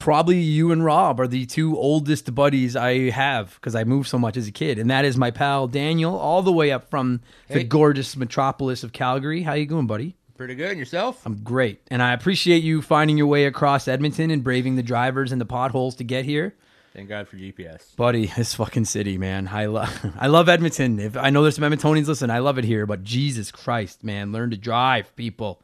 [0.05, 4.19] probably you and Rob are the two oldest buddies I have because I moved so
[4.19, 7.21] much as a kid, and that is my pal Daniel, all the way up from
[7.49, 9.41] the gorgeous metropolis of Calgary.
[9.41, 10.15] How you doing, buddy?
[10.37, 10.69] Pretty good.
[10.69, 11.25] And yourself?
[11.25, 15.31] I'm great, and I appreciate you finding your way across Edmonton and braving the drivers
[15.31, 16.53] and the potholes to get here,
[16.93, 17.95] Thank God for GPS.
[17.95, 18.27] buddy.
[18.37, 19.47] This fucking city, man.
[19.51, 20.99] I love, I love Edmonton.
[20.99, 24.31] If I know there's some Edmontonians listen, I love it here, but Jesus Christ, man,
[24.31, 25.63] learn to drive, people.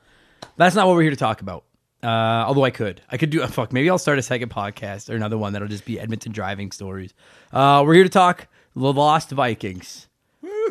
[0.58, 1.64] That's not what we're here to talk about.
[2.04, 3.42] Uh, although I could, I could do.
[3.42, 6.32] A fuck, maybe I'll start a second podcast or another one that'll just be Edmonton
[6.32, 7.14] driving stories.
[7.54, 10.08] Uh, we're here to talk the Lost Vikings,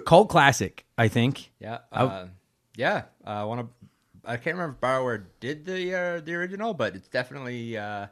[0.06, 0.84] cult classic.
[0.98, 1.50] I think.
[1.60, 1.78] Yeah.
[1.92, 2.06] Oh.
[2.06, 2.26] Uh,
[2.76, 3.02] yeah.
[3.24, 3.68] I want to.
[4.24, 8.06] I can't remember if Bioware did the uh, the original, but it's definitely uh,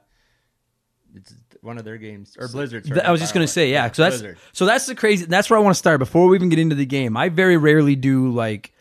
[1.14, 2.86] it's one of their games or Blizzard.
[2.86, 3.90] sorry, Th- I was just gonna say, yeah.
[3.92, 4.38] So that's Blizzard.
[4.52, 5.26] so that's the crazy.
[5.26, 7.16] That's where I want to start before we even get into the game.
[7.16, 8.72] I very rarely do like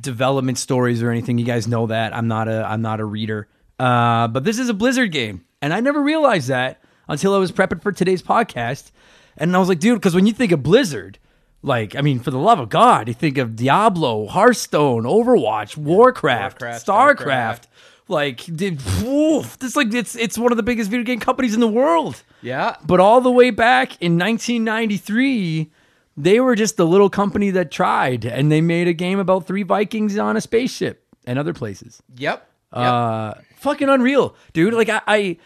[0.00, 1.38] development stories or anything.
[1.38, 3.48] You guys know that I'm not a I'm not a reader.
[3.78, 7.52] Uh, but this is a Blizzard game, and I never realized that until I was
[7.52, 8.90] prepping for today's podcast.
[9.36, 11.18] And I was like, dude, because when you think of Blizzard,
[11.62, 16.60] like I mean, for the love of God, you think of Diablo, Hearthstone, Overwatch, Warcraft,
[16.60, 17.16] Warcraft, Starcraft.
[17.18, 17.62] Starcraft.
[18.06, 21.60] Like, dude, woof, it's like it's it's one of the biggest video game companies in
[21.60, 22.22] the world.
[22.42, 22.76] Yeah.
[22.84, 25.72] But all the way back in 1993,
[26.16, 29.62] they were just a little company that tried, and they made a game about three
[29.62, 32.02] Vikings on a spaceship and other places.
[32.16, 32.46] Yep.
[32.76, 32.82] Yep.
[32.82, 33.34] Uh,
[33.64, 34.74] fucking unreal, dude.
[34.74, 35.36] Like I, I,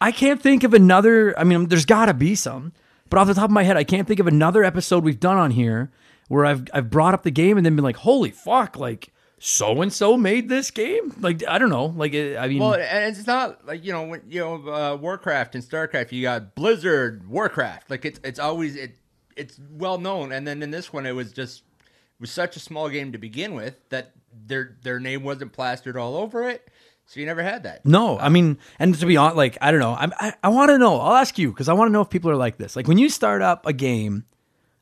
[0.00, 1.38] I can't think of another.
[1.38, 2.72] I mean, there's got to be some,
[3.10, 5.36] but off the top of my head, I can't think of another episode we've done
[5.36, 5.90] on here
[6.28, 9.82] where I've I've brought up the game and then been like, holy fuck, like so
[9.82, 11.14] and so made this game.
[11.20, 14.22] Like I don't know, like I mean, well, and it's not like you know when
[14.28, 16.12] you know uh, Warcraft and Starcraft.
[16.12, 17.90] You got Blizzard, Warcraft.
[17.90, 18.96] Like it's it's always it
[19.36, 20.32] it's well known.
[20.32, 23.18] And then in this one, it was just it was such a small game to
[23.18, 24.12] begin with that
[24.46, 26.68] their their name wasn't plastered all over it.
[27.06, 27.84] So you never had that.
[27.84, 30.70] No, I mean, and to be honest, like I don't know, I'm, I I want
[30.70, 30.98] to know.
[30.98, 32.76] I'll ask you because I want to know if people are like this.
[32.76, 34.24] Like when you start up a game,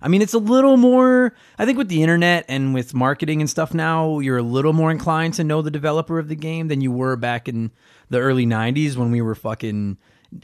[0.00, 1.35] I mean, it's a little more.
[1.58, 4.90] I think with the internet and with marketing and stuff now, you're a little more
[4.90, 7.70] inclined to know the developer of the game than you were back in
[8.08, 9.98] the early '90s when we were fucking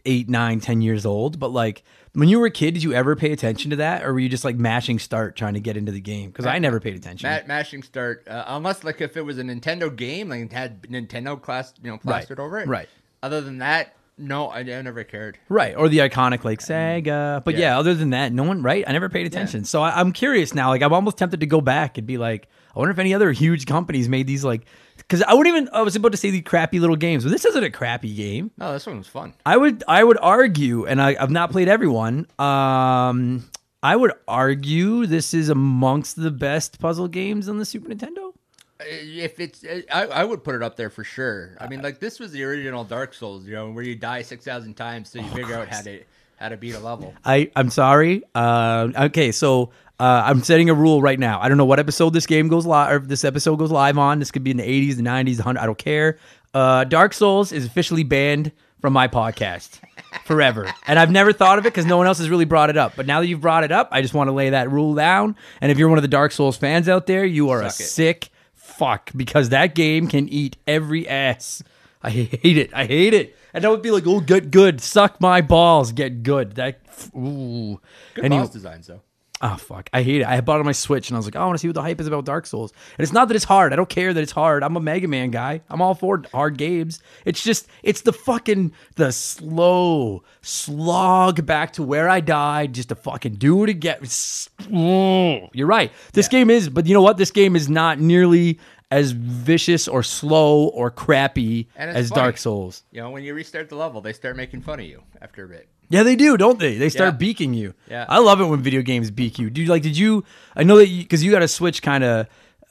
[0.04, 1.38] eight, nine, ten years old.
[1.38, 4.12] But like when you were a kid, did you ever pay attention to that, or
[4.12, 6.30] were you just like mashing start trying to get into the game?
[6.30, 7.28] Because I never paid attention.
[7.30, 10.82] Ma- mashing start, uh, unless like if it was a Nintendo game, like it had
[10.82, 12.68] Nintendo class, you know, plastered over it.
[12.68, 12.88] right.
[13.22, 15.38] Other than that, no, I, I never cared.
[15.48, 17.44] Right, or the iconic like Sega.
[17.44, 17.60] But yeah.
[17.60, 17.78] Yeah.
[17.78, 18.62] other than that, no one.
[18.62, 19.64] Right, I never paid attention.
[19.64, 20.68] So I, I'm curious now.
[20.70, 23.32] Like I'm almost tempted to go back and be like, I wonder if any other
[23.32, 24.66] huge companies made these like,
[24.98, 25.68] because I wouldn't even.
[25.72, 28.50] I was about to say the crappy little games, but this isn't a crappy game.
[28.58, 29.34] No, this one was fun.
[29.46, 32.26] I would I would argue, and I, I've not played everyone.
[32.38, 33.48] Um,
[33.82, 38.34] I would argue this is amongst the best puzzle games on the Super Nintendo.
[38.80, 41.56] Uh, If it's, uh, I, I would put it up there for sure.
[41.60, 44.44] I mean, like this was the original Dark Souls, you know, where you die six
[44.44, 46.00] thousand times so you figure out how to
[46.38, 47.14] how to beat a level.
[47.24, 48.22] I I'm sorry.
[48.34, 49.70] Uh, okay, so
[50.00, 51.40] uh, I'm setting a rule right now.
[51.40, 54.20] I don't know what episode this game goes live or this episode goes live on.
[54.20, 55.60] This could be in the 80s, the 90s, the 100.
[55.60, 56.18] I don't care.
[56.54, 59.80] Uh, Dark Souls is officially banned from my podcast
[60.24, 62.76] forever, and I've never thought of it because no one else has really brought it
[62.76, 62.94] up.
[62.96, 65.34] But now that you've brought it up, I just want to lay that rule down.
[65.60, 67.72] And if you're one of the Dark Souls fans out there, you are a it.
[67.72, 71.62] sick fuck because that game can eat every ass.
[72.02, 72.70] I hate it.
[72.74, 73.36] I hate it.
[73.52, 76.80] And I would be like, "Oh, get good, suck my balls, get good." That
[77.16, 77.80] ooh.
[78.14, 79.00] Good Anyway- boss design, so.
[79.40, 80.26] Oh ah, fuck, I hate it.
[80.26, 81.68] I bought it on my Switch and I was like, oh, I want to see
[81.68, 82.72] what the hype is about Dark Souls.
[82.98, 83.72] And it's not that it's hard.
[83.72, 84.64] I don't care that it's hard.
[84.64, 85.60] I'm a Mega Man guy.
[85.70, 86.98] I'm all for hard games.
[87.24, 92.96] It's just it's the fucking the slow slog back to where I died just to
[92.96, 93.98] fucking do it again.
[94.02, 95.92] It's- You're right.
[96.14, 97.16] This game is, but you know what?
[97.16, 98.58] This game is not nearly
[98.90, 102.20] as vicious or slow or crappy as funny.
[102.20, 102.84] Dark Souls.
[102.90, 105.48] You know, when you restart the level, they start making fun of you after a
[105.48, 105.68] bit.
[105.90, 106.76] Yeah, they do, don't they?
[106.76, 107.18] They start Yeah.
[107.18, 107.74] beaking you.
[107.88, 108.04] Yeah.
[108.08, 109.50] I love it when video games beak you.
[109.50, 110.24] Dude, like, did you?
[110.56, 112.26] I know that you because you got a Switch kind of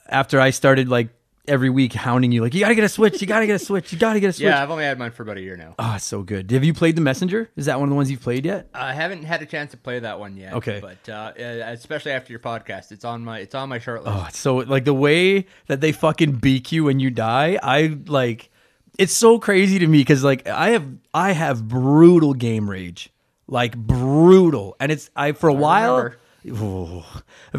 [0.08, 1.08] after I started like
[1.48, 3.92] every week hounding you, like you gotta get a Switch, you gotta get a Switch,
[3.92, 4.44] you gotta get a Switch.
[4.44, 5.74] Yeah, I've only had mine for about a year now.
[5.78, 6.50] Oh, it's so good.
[6.50, 7.50] Have you played the Messenger?
[7.56, 8.68] Is that one of the ones you've played yet?
[8.74, 10.52] I haven't had a chance to play that one yet.
[10.54, 10.80] Okay.
[10.80, 14.16] but uh, uh, especially after your podcast, it's on my it's on my short list.
[14.16, 18.50] Oh, so like the way that they fucking beak you when you die, I like
[18.98, 23.10] it's so crazy to me because like I have I have brutal game rage.
[23.46, 24.76] like brutal.
[24.80, 25.96] And it's I for a while.
[25.96, 26.18] remember.
[26.46, 27.02] Ooh.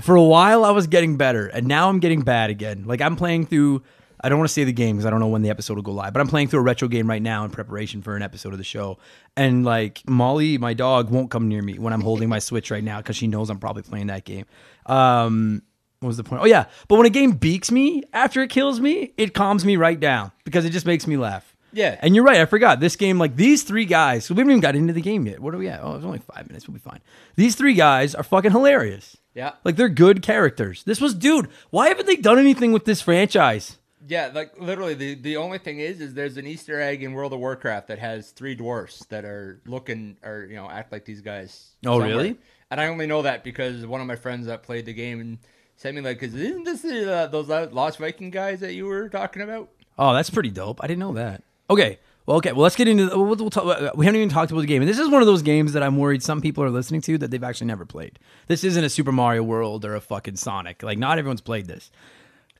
[0.02, 2.84] for a while I was getting better, and now I'm getting bad again.
[2.86, 3.84] Like I'm playing through.
[4.22, 5.82] I don't want to say the game because I don't know when the episode will
[5.82, 8.22] go live, but I'm playing through a retro game right now in preparation for an
[8.22, 8.98] episode of the show.
[9.38, 12.84] And like Molly, my dog, won't come near me when I'm holding my Switch right
[12.84, 14.46] now because she knows I'm probably playing that game.
[14.88, 15.62] Um,
[16.02, 16.42] what was the point?
[16.42, 19.78] Oh yeah, but when a game beaks me after it kills me, it calms me
[19.78, 21.56] right down because it just makes me laugh.
[21.72, 21.98] Yeah.
[22.02, 22.42] And you're right.
[22.42, 23.20] I forgot this game.
[23.20, 24.26] Like these three guys.
[24.26, 25.40] So we haven't even got into the game yet.
[25.40, 25.82] What are we at?
[25.84, 26.68] Oh, it's only five minutes.
[26.68, 27.02] We'll be fine.
[27.36, 29.18] These three guys are fucking hilarious.
[29.36, 29.54] Yeah.
[29.64, 30.84] Like they're good characters.
[30.84, 31.50] This was, dude.
[31.70, 33.78] Why haven't they done anything with this franchise?
[34.08, 37.34] Yeah, like literally, the the only thing is, is there's an Easter egg in World
[37.34, 41.22] of Warcraft that has three dwarfs that are looking or you know act like these
[41.22, 41.76] guys.
[41.86, 42.38] Oh, really?
[42.72, 45.38] And I only know that because one of my friends that played the game and
[45.76, 49.10] sent me like, "Cause isn't this the, uh, those Lost Viking guys that you were
[49.10, 50.82] talking about?" Oh, that's pretty dope.
[50.82, 51.44] I didn't know that.
[51.70, 52.00] Okay.
[52.26, 52.52] Well, okay.
[52.52, 53.08] Well, let's get into.
[53.08, 55.26] We'll, we'll talk, we haven't even talked about the game, and this is one of
[55.28, 58.20] those games that I'm worried some people are listening to that they've actually never played.
[58.48, 60.84] This isn't a Super Mario World or a fucking Sonic.
[60.84, 61.90] Like, not everyone's played this.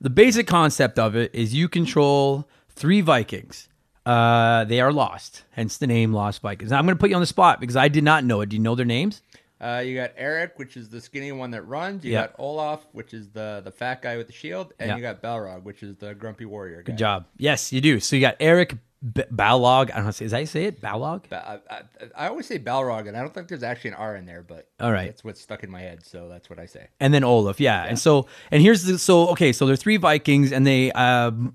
[0.02, 3.68] The basic concept of it is you control three Vikings.
[4.06, 6.72] Uh, they are lost, hence the name Lost Vikings.
[6.72, 8.50] Now, I'm going to put you on the spot because I did not know it.
[8.50, 9.22] Do you know their names?
[9.62, 12.04] Uh, you got Erik, which is the skinny one that runs.
[12.06, 12.22] You Yeah.
[12.28, 14.96] got Olaf, which is the the fat guy with the shield, and Yeah.
[14.96, 16.94] you got Balrog, which is the grumpy warrior guy.
[16.94, 17.26] Good job.
[17.38, 18.00] Yes, you do.
[18.00, 19.92] So you got Erik B- Baleog.
[19.92, 20.10] I don't know.
[20.26, 20.82] Is that you say it?
[20.82, 21.30] Baleog.
[21.30, 21.82] Ba- I, I,
[22.26, 24.68] I always say Balrog, and I don't think there's actually an R in there, but
[24.80, 25.06] All right.
[25.08, 26.88] that's what's stuck in my head, so that's what I say.
[27.00, 27.86] and then Olaf, yeah.
[27.86, 29.54] And so, and here's the so okay.
[29.54, 31.54] So there are three Vikings, and they um,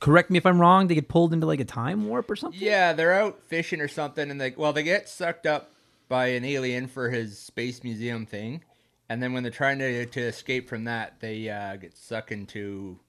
[0.00, 0.86] correct me if I'm wrong.
[0.86, 2.60] They get pulled into like a time warp or something.
[2.60, 5.72] Yeah, they're out fishing or something, and they well, they get sucked up
[6.08, 8.62] by an alien for his space museum thing,
[9.08, 13.00] and then when they're trying to to escape from that, they uh, get sucked into.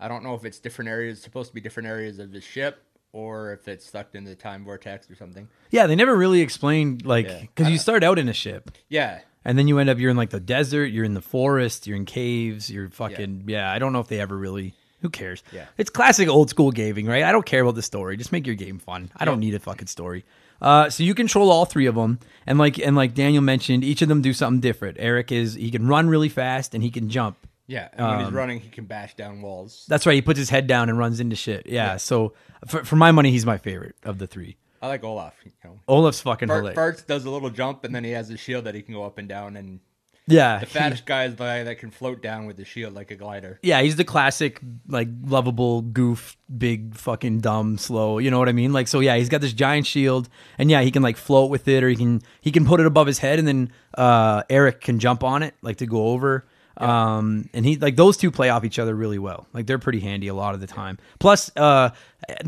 [0.00, 2.84] I don't know if it's different areas, supposed to be different areas of the ship,
[3.12, 5.48] or if it's sucked into the time vortex or something.
[5.70, 7.40] Yeah, they never really explained like Yeah.
[7.40, 10.16] because you start out in a ship, Yeah, and then you end up you're in
[10.16, 13.70] like the desert, you're in the forest, you're in caves, you're fucking yeah.
[13.72, 14.74] I don't know if they ever really.
[15.00, 15.44] Who cares?
[15.52, 15.66] Yeah.
[15.76, 17.22] it's classic old school gaming, right?
[17.22, 18.16] I don't care about the story.
[18.16, 19.10] Just make your game fun.
[19.16, 20.24] I don't need a fucking story.
[20.60, 24.02] Uh, so you control all three of them, and like and like Daniel mentioned, each
[24.02, 24.96] of them do something different.
[24.98, 27.36] Erik is he can run really fast and he can jump.
[27.68, 27.88] Yeah.
[27.92, 29.84] And when Um, he's running, he can bash down walls.
[29.88, 30.14] That's right.
[30.14, 31.66] He puts his head down and runs into shit.
[31.66, 31.98] Yeah.
[31.98, 32.32] So
[32.66, 34.56] for, for my money, he's my favorite of the three.
[34.82, 35.34] I like Olaf.
[35.44, 36.76] You know, Olaf's fucking Bart, hilarious.
[36.76, 39.04] Bart does a little jump, and then he has a shield that he can go
[39.04, 39.80] up and down, and
[40.28, 40.58] yeah.
[40.58, 43.16] the fattest guy is the guy that can float down with the shield like a
[43.16, 43.58] glider.
[43.62, 48.18] yeah, he's the classic, like, lovable goof, big, fucking dumb, slow.
[48.18, 48.72] You know what I mean?
[48.72, 51.66] Like, so yeah, he's got this giant shield, and yeah, he can like float with
[51.66, 54.80] it, or he can he can put it above his head, and then uh, Erik
[54.80, 56.46] can jump on it, like to go over.
[56.78, 59.46] Um, and he like those two play off each other really well.
[59.52, 60.98] Like they're pretty handy a lot of the time.
[61.18, 61.90] Plus, uh,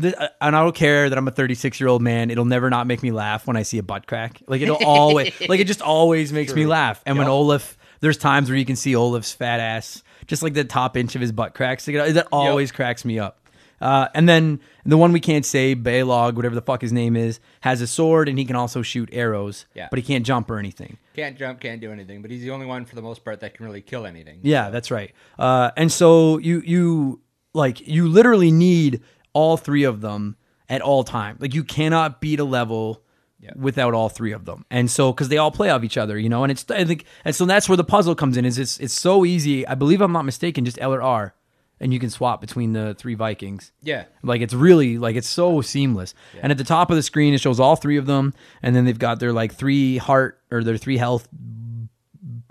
[0.01, 2.29] th- and I don't care that I'm a 36 year old man.
[2.31, 4.41] It'll never not make me laugh when I see a butt crack.
[4.47, 7.01] Like it'll always, like it just always makes me laugh.
[7.05, 10.63] And when Olaf, there's times where you can see Olaf's fat ass, just like the
[10.63, 11.87] top inch of his butt cracks.
[11.87, 13.37] Like, That always cracks me up.
[13.81, 17.39] Uh, and then the one we can't say, Baylog, whatever the fuck his name is,
[17.61, 19.65] has a sword and he can also shoot arrows.
[19.73, 19.87] Yeah.
[19.89, 20.97] But he can't jump or anything.
[21.21, 23.53] Can't jump, can't do anything, but he's the only one for the most part that
[23.53, 24.39] can really kill anything.
[24.41, 25.11] Yeah, that's right.
[25.37, 27.21] Uh, and so you you
[27.53, 29.01] like you literally need
[29.33, 30.35] all three of them
[30.67, 31.37] at all time.
[31.39, 33.03] Like you cannot beat a level
[33.39, 33.51] Yeah.
[33.55, 34.65] without all three of them.
[34.71, 37.05] And so because they all play off each other, you know, and it's I think
[37.25, 38.45] and so that's where the puzzle comes in.
[38.45, 39.67] Is it's it's so easy.
[39.67, 40.65] I believe I'm not mistaken.
[40.65, 41.35] Just L or R,
[41.81, 43.73] and you can swap between the three Vikings.
[43.81, 44.05] Yeah.
[44.23, 46.13] Like it's really like it's so seamless.
[46.41, 48.85] And at the top of the screen, it shows all three of them, and then
[48.85, 51.27] they've got their like three heart or their three health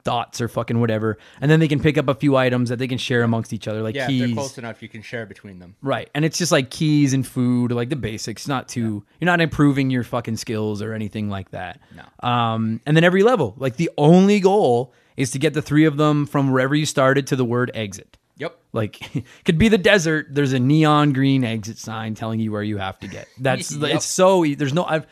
[0.03, 2.89] dots or fucking whatever, and then they can pick up a few items that they
[2.89, 4.35] can share amongst each other, like Yeah, if they're keys.
[4.35, 5.77] close enough, you can share between them.
[5.83, 8.49] Right, and it's just like keys and food, like the basics.
[8.49, 11.81] Not too, you're not improving your fucking skills or anything like that.
[11.95, 12.29] No.
[12.29, 15.99] Um, and then every level, like the only goal is to get the three of
[15.99, 18.17] them from wherever you started to the word exit.
[18.41, 18.59] Yep.
[18.73, 20.27] Like could be the desert.
[20.31, 23.29] There's a neon green exit sign telling you where you have to get.
[23.39, 23.97] That's Yep.
[23.97, 24.45] it's so.
[24.45, 24.85] There's no.
[24.85, 25.07] I've.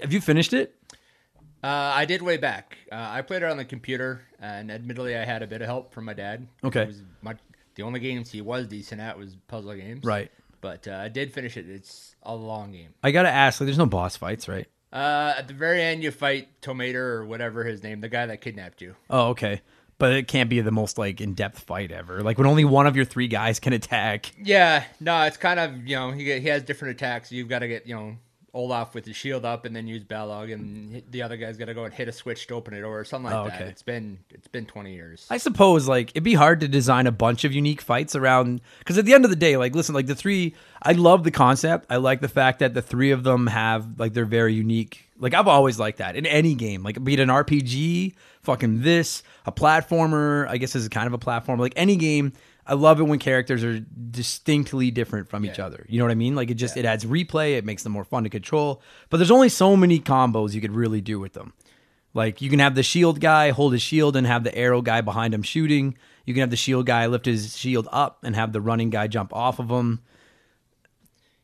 [0.00, 0.76] Have you finished it?
[1.62, 2.76] Uh, I did way back.
[2.92, 5.94] Uh, I played it on the computer, and admittedly, I had a bit of help
[5.94, 6.46] from my dad.
[6.62, 6.92] Okay.
[7.22, 7.38] Much,
[7.74, 10.04] the only games he was decent at was puzzle games.
[10.04, 10.30] Right.
[10.60, 11.68] But uh, I did finish it.
[11.70, 12.90] It's a long game.
[13.02, 13.60] I gotta ask.
[13.60, 14.66] Like, there's no boss fights, right?
[14.92, 18.40] Uh, at the very end, you fight Tomator or whatever his name, the guy that
[18.40, 18.94] kidnapped you.
[19.10, 19.62] Oh, okay.
[19.98, 22.22] But it can't be the most like in depth fight ever.
[22.22, 24.32] Like when only one of your three guys can attack.
[24.42, 27.30] Yeah, no, it's kind of you know he he has different attacks.
[27.30, 28.16] You've got to get you know
[28.54, 31.74] Olaf with his shield up and then use Baleog, and the other guy's got to
[31.74, 33.62] go and hit a switch to open it or something like Oh, that.
[33.68, 35.26] It's been it's been twenty years.
[35.30, 38.96] I suppose like it'd be hard to design a bunch of unique fights around because
[38.96, 41.86] at the end of the day, like listen, like the three, I love the concept.
[41.90, 45.08] I like the fact that the three of them have like they're very unique.
[45.18, 49.22] Like I've always liked that in any game, like be it an RPG, fucking this,
[49.46, 50.48] a platformer.
[50.48, 51.58] I guess this is kind of a platform.
[51.60, 52.32] Like any game,
[52.66, 55.84] I love it when characters are distinctly different from each other.
[55.88, 56.34] You know what I mean?
[56.34, 57.58] Like it just it adds replay.
[57.58, 58.80] It makes them more fun to control.
[59.10, 61.52] But there's only so many combos you could really do with them.
[62.14, 65.02] Like you can have the shield guy hold his shield and have the arrow guy
[65.02, 65.98] behind him shooting.
[66.24, 69.08] You can have the shield guy lift his shield up and have the running guy
[69.08, 70.00] jump off of him.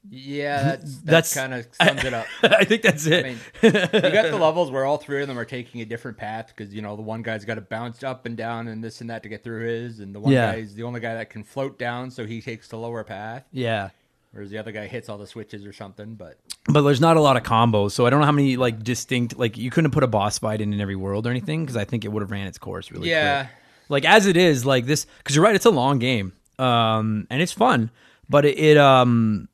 [0.08, 2.26] Yeah, that's That's- that's kind of sums it up.
[2.42, 3.24] I think that's it.
[3.26, 3.70] I mean, you
[4.12, 6.80] got the levels where all three of them are taking a different path because you
[6.80, 9.28] know the one guy's got to bounce up and down and this and that to
[9.28, 10.52] get through his, and the one Yeah.
[10.52, 13.90] guy's the only guy that can float down, so he takes the lower path, yeah.
[14.32, 16.14] whereas the other guy hits all the switches or something.
[16.14, 18.82] But But there's not a lot of combos, so I don't know how many like
[18.82, 21.76] distinct like you couldn't put a boss fight in in every world or anything because
[21.76, 23.54] I think it would have ran its course really yeah, quick.
[23.90, 27.42] Like as it is, like this because you're right, it's a long game, um, and
[27.42, 27.90] it's fun,
[28.30, 29.48] but it, it um,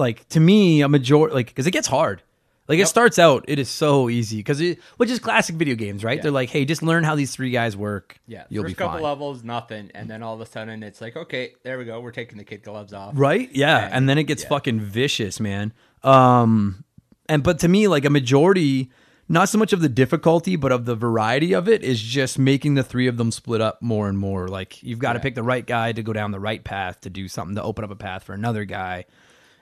[0.00, 2.22] like to me a major like because it gets hard.
[2.68, 6.04] Like it starts out, it is so easy because it, which is classic video games,
[6.04, 6.18] right?
[6.18, 6.22] Yeah.
[6.22, 8.20] They're like, hey, just learn how these three guys work.
[8.28, 8.44] yeah.
[8.48, 9.02] you'll First be couple fine.
[9.02, 12.12] levels, nothing, and then all of a sudden it's like, okay, there we go, we're
[12.12, 13.14] taking the kid gloves off.
[13.16, 13.50] Right?
[13.52, 13.86] Yeah.
[13.86, 14.50] And- And then it gets yeah.
[14.50, 15.72] fucking vicious, man.
[16.04, 16.84] Um
[17.28, 18.90] and but to me, like a majority,
[19.28, 22.74] not so much of the difficulty, but of the variety of it is just making
[22.74, 24.46] the three of them split up more and more.
[24.46, 25.22] Like you've got to Yeah.
[25.24, 27.84] pick the right guy to go down the right path to do something to open
[27.84, 29.06] up a path for another guy.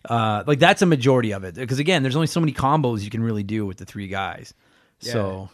[0.05, 3.11] Uh, like that's a majority of it because again, there's only so many combos you
[3.11, 4.55] can really do with the three guys.
[5.01, 5.49] So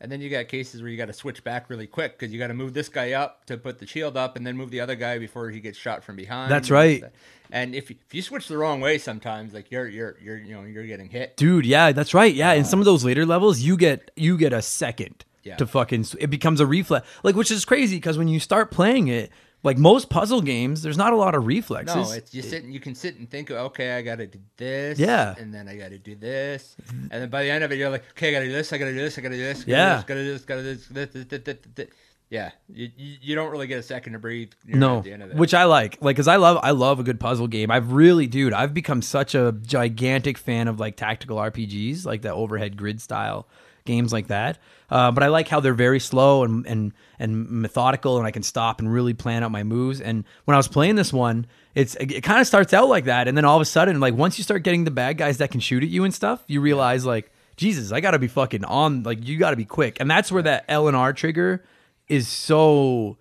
[0.00, 2.38] And then you got cases where you got to switch back really quick because you
[2.38, 4.80] got to move this guy up to put the shield up, and then move the
[4.80, 6.50] other guy before he gets shot from behind.
[6.50, 7.04] That's right.
[7.50, 10.54] And if you, if you switch the wrong way, sometimes like you're you're you're you
[10.54, 11.36] know you're getting hit.
[11.36, 12.32] Dude, yeah, that's right.
[12.32, 15.56] Yeah, in some of those later levels, you get you get a second Yeah.
[15.56, 16.06] to fucking.
[16.18, 19.30] It becomes a reflex, like which is crazy because when you start playing it,
[19.62, 21.94] like most puzzle games, there's not a lot of reflexes.
[21.94, 24.38] No, it's you sit and you can sit and think, okay, I got to do
[24.56, 25.34] this, Yeah.
[25.38, 26.76] and then I got to do this,
[27.10, 28.72] and then by the end of it, you're like, okay, I got to do this,
[28.72, 30.02] I got to do this, I got to do this, Yeah.
[30.06, 31.88] got to do this, got to do this, got to do this, this,
[32.30, 32.52] yeah.
[32.72, 34.52] You, you don't really get a second to breathe.
[34.64, 35.36] no, at the end of it.
[35.36, 37.70] which I like, like because I love I love a good puzzle game.
[37.72, 42.32] I've really, dude, I've become such a gigantic fan of like tactical RPGs, like the
[42.32, 43.48] overhead grid style
[43.84, 44.58] games like that.
[44.88, 48.42] Uh, but I like how they're very slow and and and methodical, and I can
[48.42, 50.00] stop and really plan out my moves.
[50.00, 53.28] And when I was playing this one, it's it kind of starts out like that,
[53.28, 55.50] and then all of a sudden, like once you start getting the bad guys that
[55.50, 57.30] can shoot at you and stuff, you realize like.
[57.56, 59.02] Jesus, I got to be fucking on.
[59.02, 61.62] Like, you got to be quick, and that's where that L and R trigger
[62.08, 63.18] is so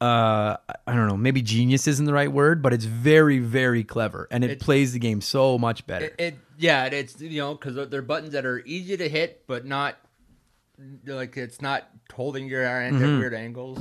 [0.00, 4.26] uh I don't know, maybe genius isn't the right word, but it's very very clever
[4.30, 6.06] and it It's- plays the game so much better.
[6.06, 9.64] It, it yeah, it's you know because they're buttons that are easy to hit, but
[9.66, 9.96] not
[11.06, 13.04] like it's not holding your hand Mm-hmm.
[13.14, 13.78] at weird angles.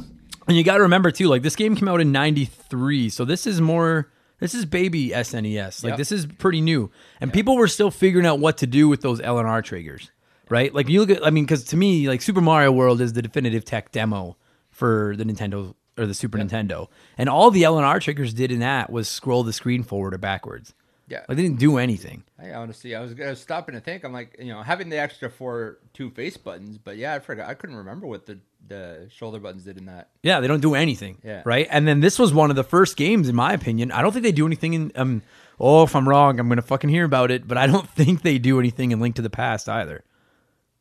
[0.48, 3.48] and you got to remember too, like this game came out in 93, so this
[3.48, 4.10] is more
[4.40, 5.84] this is baby SNES.
[5.84, 5.98] Like Yep.
[5.98, 6.92] this is pretty new.
[7.22, 10.12] And people were still figuring out what to do with those L and R triggers.
[10.50, 10.74] Right?
[10.74, 13.22] Like you look at I mean cuz to me like Super Mario World is the
[13.22, 14.36] definitive tech demo
[14.70, 16.88] for the Nintendo or the Super Nintendo.
[17.18, 20.14] And all the L and R triggers did in that was scroll the screen forward
[20.14, 20.74] or backwards.
[21.14, 22.24] Yeah, Like they didn't do anything.
[22.42, 24.04] I honestly, I was, I was stopping to think.
[24.04, 27.48] I'm like, you know, having the extra four two face buttons, but yeah, I forgot.
[27.48, 30.10] I couldn't remember what the the shoulder buttons did in that.
[30.24, 31.20] Yeah, they don't do anything.
[31.24, 31.44] Yeah.
[31.46, 31.68] Right.
[31.70, 33.92] And then this was one of the first games, in my opinion.
[33.92, 34.92] I don't think they do anything in.
[34.96, 35.22] Um,
[35.60, 37.48] oh, if I'm wrong, I'm gonna fucking hear about it.
[37.48, 40.04] But I don't think they do anything in Link to the Past either.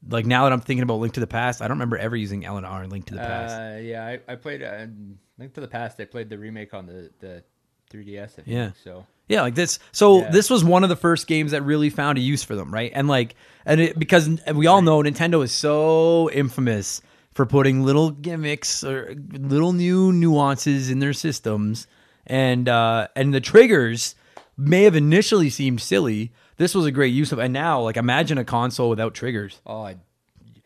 [0.09, 2.45] Like now that I'm thinking about Link to the Past, I don't remember ever using
[2.47, 3.55] L and R in Link to the Past.
[3.55, 4.87] Uh, yeah, I, I played uh,
[5.39, 6.01] Link to the Past.
[6.01, 7.45] I played the remake on the the
[7.93, 8.23] 3DS.
[8.23, 8.71] I think, Yeah.
[8.83, 9.79] So Yeah, like this.
[9.93, 10.31] So Yeah.
[10.31, 12.93] this was one of the first games that really found a use for them, right?
[12.95, 17.01] And like, and it, because we all know Nintendo is so infamous
[17.33, 21.87] for putting little gimmicks or little new nuances in their systems,
[22.27, 24.15] and uh, and the triggers
[24.59, 26.33] may have initially seemed silly.
[26.59, 29.61] This was a great use of, and now like imagine a console without triggers.
[29.67, 29.97] oh, I,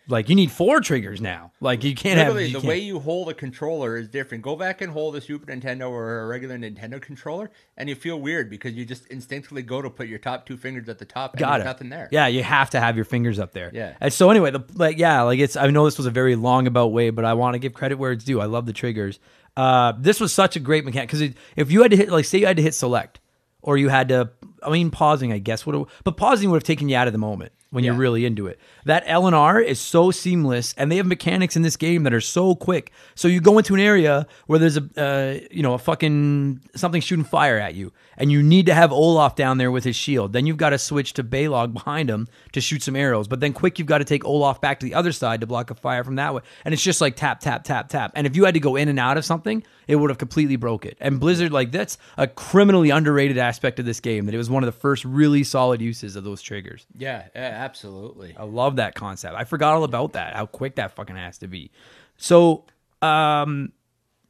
[0.09, 1.51] Like you need four triggers now.
[1.61, 4.45] Like you can't have you the can't- way you hold a controller is different.
[4.45, 8.21] Go back and hold a Super Nintendo or a regular Nintendo controller, and you feel
[8.21, 11.33] weird because you just instinctively go to put your top two fingers at the top,
[11.33, 11.65] and Got there's it.
[11.65, 12.09] nothing there.
[12.13, 13.71] Yeah, you have to have your fingers up there.
[13.75, 13.95] Yeah.
[14.01, 16.67] And so anyway, the like yeah, like it's I know this was a very long
[16.69, 18.41] about way, but I want to give credit where it's due.
[18.41, 19.19] I love the triggers.
[19.57, 22.39] Uh, this was such a great mechanic because if you had to hit like say
[22.39, 23.19] you had to hit select
[23.63, 24.31] or you had to,
[24.63, 27.13] I mean pausing I guess would have, but pausing would have taken you out of
[27.13, 27.53] the moment.
[27.71, 28.61] When you're really into it.
[28.85, 32.15] That L and R is so seamless, and they have mechanics in this game that
[32.15, 32.93] are so quick.
[33.17, 37.01] So you go into an area where there's a uh, you know a fucking something
[37.01, 40.33] shooting fire at you, and you need to have Olaf down there with his shield.
[40.33, 43.27] Then you've got to switch to Baleog behind him to shoot some arrows.
[43.27, 45.71] But then quick, you've got to take Olaf back to the other side to block
[45.73, 46.43] a fire from that way.
[46.65, 48.13] And it's just like tap tap tap tap.
[48.15, 50.57] And if you had to go in and out of something, it would have completely
[50.57, 50.97] broke it.
[51.01, 54.27] And Blizzard like that's a criminally underrated aspect of this game.
[54.27, 56.87] That it was one of the first really solid uses of those triggers.
[56.97, 58.35] Yeah, yeah, absolutely.
[58.37, 59.35] I love that concept.
[59.37, 60.35] I forgot all about that.
[60.35, 61.71] How quick that fucking has to be.
[62.17, 62.65] So,
[63.03, 63.73] um,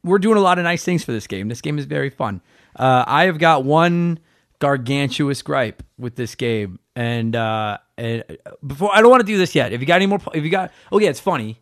[0.03, 1.49] we're doing a lot of nice things for this game.
[1.49, 2.41] This game is very fun.
[2.75, 4.19] Uh, I have got one
[4.59, 8.23] gargantuous gripe with this game, and uh, and
[8.65, 9.73] before I don't want to do this yet.
[9.73, 11.59] If you got any more, if you got, oh yeah, it's funny.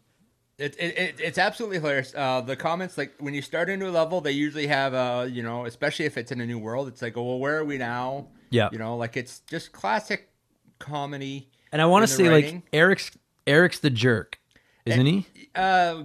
[0.58, 2.14] It, it, it, it's absolutely hilarious.
[2.16, 5.44] Uh, the comments, like when you start a new level, they usually have, uh, you
[5.44, 7.78] know, especially if it's in a new world, it's like, oh, well, where are we
[7.78, 8.28] now?
[8.52, 8.70] Yeah.
[8.72, 10.30] You know, like it's just classic
[10.80, 11.50] comedy.
[11.72, 12.62] And I want to say like.
[12.72, 13.12] Erik's
[13.46, 14.40] Erik's the jerk,
[14.86, 15.26] isn't he?
[15.54, 16.04] Uh,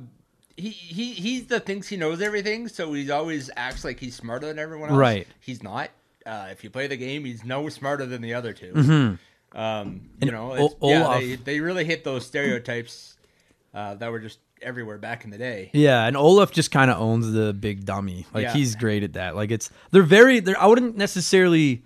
[0.57, 4.47] he, he he's the thinks he knows everything, so he's always acts like he's smarter
[4.47, 4.99] than everyone else.
[4.99, 5.27] Right.
[5.41, 5.91] He's not.
[6.27, 8.83] Uh, if you play the game, he's no smarter than the other 2 Um, you
[8.83, 10.23] Mm-hmm.
[10.23, 13.17] And know, O- yeah, they, they really hit those stereotypes
[13.75, 15.71] uh, that were just everywhere back in the day.
[15.73, 18.27] Yeah, and Olaf just kind of owns the big dummy.
[18.35, 18.53] Like Yeah.
[18.53, 19.37] he's great at that.
[19.37, 21.83] Like it's they're very they're I wouldn't necessarily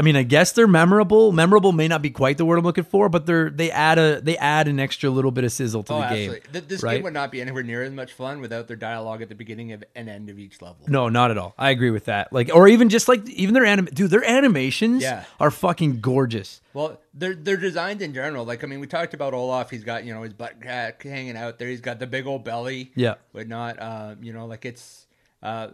[0.00, 1.30] I mean, I guess they're memorable.
[1.30, 4.18] Memorable may not be quite the word I'm looking for, but they're they add a
[4.22, 6.36] they add an extra little bit of sizzle to Oh, the game.
[6.54, 6.94] Th- This right?
[6.94, 9.72] game would not be anywhere near as much fun without their dialogue at the beginning
[9.72, 10.78] of, and end of each level.
[10.88, 11.54] No, not at all.
[11.58, 12.32] I agree with that.
[12.32, 15.24] Like, or even just like even their anim, dude, their animations Yeah.
[15.38, 16.62] are fucking gorgeous.
[16.72, 18.46] Well, they're they're designed in general.
[18.46, 19.68] Like I mean, we talked about Olaf.
[19.68, 21.68] He's got you know his butt hanging out there.
[21.68, 22.90] He's got the big old belly.
[22.94, 23.16] Yeah.
[23.34, 25.06] but not uh, you know like it's
[25.42, 25.68] uh,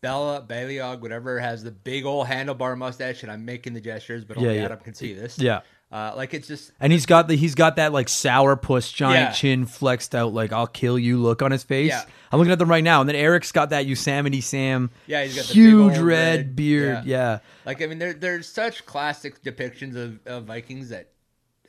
[0.00, 4.36] Bella Baleog, whatever, has the big old handlebar mustache, and I'm making the gestures, but
[4.36, 4.64] only Yeah.
[4.66, 5.38] Adam can see this.
[5.38, 5.60] Yeah.
[5.92, 9.30] uh, like it's just And he's got the he's got that like sour puss giant
[9.30, 9.32] Yeah.
[9.32, 11.88] chin flexed out like I'll kill you look on his face.
[11.90, 12.02] Yeah.
[12.32, 14.90] I'm looking at them right now, and then Erik's got that Yosemite Sam.
[15.06, 17.04] Yeah, he's got huge red, red- beard.
[17.04, 17.32] yeah.
[17.32, 17.38] yeah.
[17.64, 21.10] like I mean, there there's such classic depictions of, of Vikings that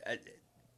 [0.07, 0.15] uh,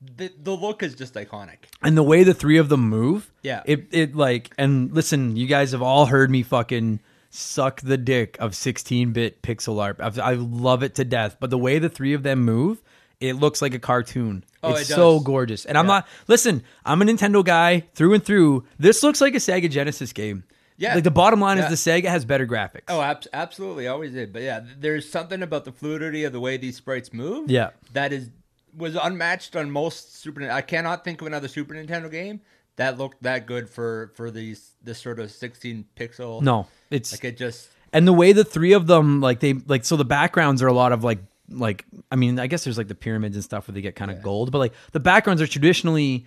[0.01, 1.57] the the look is just iconic.
[1.81, 3.63] and the way the three of them move Yeah.
[3.65, 8.37] it it like and listen you guys have all heard me fucking suck the dick
[8.39, 12.13] of 16-bit pixel art I've, i love it to death but the way the three
[12.13, 12.81] of them move
[13.19, 17.01] it looks like a cartoon Oh, it's it so gorgeous and i'm not listen i'm
[17.01, 20.43] a nintendo guy through and through this looks like a sega genesis game
[20.77, 20.95] Yeah.
[20.95, 21.69] like the bottom line Yeah.
[21.71, 24.31] is the sega has better graphics Oh, abs- absolutely, always did.
[24.31, 27.49] But yeah, there's something about the fluidity of the way these sprites move.
[27.49, 27.71] Yeah.
[27.93, 28.29] that is
[28.77, 30.49] was unmatched on most Super.
[30.49, 32.41] I cannot think of another Super Nintendo game
[32.77, 36.41] that looked that good for for these this sort of 16 pixel.
[36.41, 39.83] no it's like it just and the way the three of them like they like
[39.83, 41.17] so the backgrounds are a lot of like
[41.49, 44.11] like i mean i guess there's like the pyramids and stuff where they get kind
[44.11, 46.25] of gold but like the backgrounds are traditionally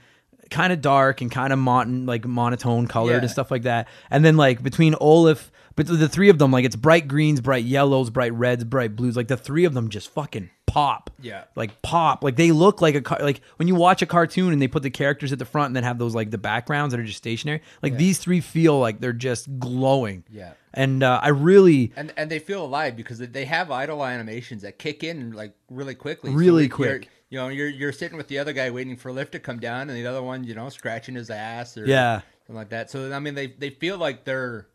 [0.50, 3.18] kind of dark and kind of mon- like monotone colored Yeah.
[3.20, 5.52] and stuff like that and then like between olaf
[5.88, 9.16] but the three of them like it's bright greens bright yellows bright reds bright blues
[9.16, 11.44] like the three of them just fucking pop Yeah.
[11.56, 14.62] like pop like they look like a car like when you watch a cartoon and
[14.62, 17.00] they put the characters at the front and then have those like the backgrounds that
[17.00, 20.52] are just stationary like these three feel like they're just glowing Yeah.
[20.72, 24.78] and uh, I really, and and they feel alive because they have idle animations that
[24.78, 26.30] kick in like really quickly.
[26.32, 27.08] Really like, quick.
[27.30, 29.58] You know, you're you're sitting with the other guy waiting for a lift to come
[29.58, 32.20] down, and the other one, you know, scratching his ass or Yeah.
[32.46, 32.90] something like that.
[32.90, 34.66] So I mean, they they feel like they're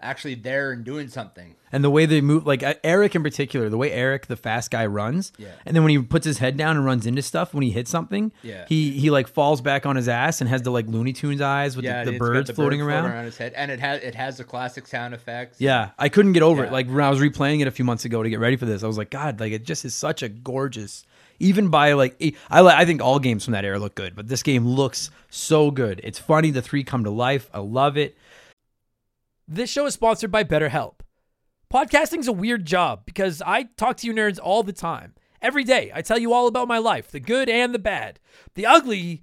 [0.00, 1.54] actually there and doing something.
[1.72, 4.70] and the way they move, like uh, Erik in particular, the way Erik, the fast
[4.70, 5.48] guy, runs, Yeah.
[5.64, 7.90] and then when he puts his head down and runs into stuff, when he hits
[7.90, 8.66] something, Yeah.
[8.68, 11.74] he he like falls back on his ass and has the like Looney Tunes eyes
[11.76, 13.24] with yeah, the, the birds the floating bird around.
[13.24, 15.60] his head, and it has it has the classic sound effects.
[15.60, 16.72] Yeah, I couldn't get over it.
[16.72, 18.82] Like when I was replaying it a few months ago to get ready for this,
[18.84, 21.04] I was like, God, like it just is such a gorgeous.
[21.38, 22.16] Even by like,
[22.50, 25.70] I I think all games from that era look good, but this game looks so
[25.70, 26.00] good.
[26.04, 26.50] It's funny.
[26.50, 27.50] The three come to life.
[27.52, 28.16] I love it.
[29.48, 31.02] This show is sponsored by BetterHelp.
[31.72, 35.14] Podcasting's a weird job because I talk to you nerds all the time.
[35.40, 38.18] Every day, I tell you all about my life, the good and the bad.
[38.56, 39.22] The ugly,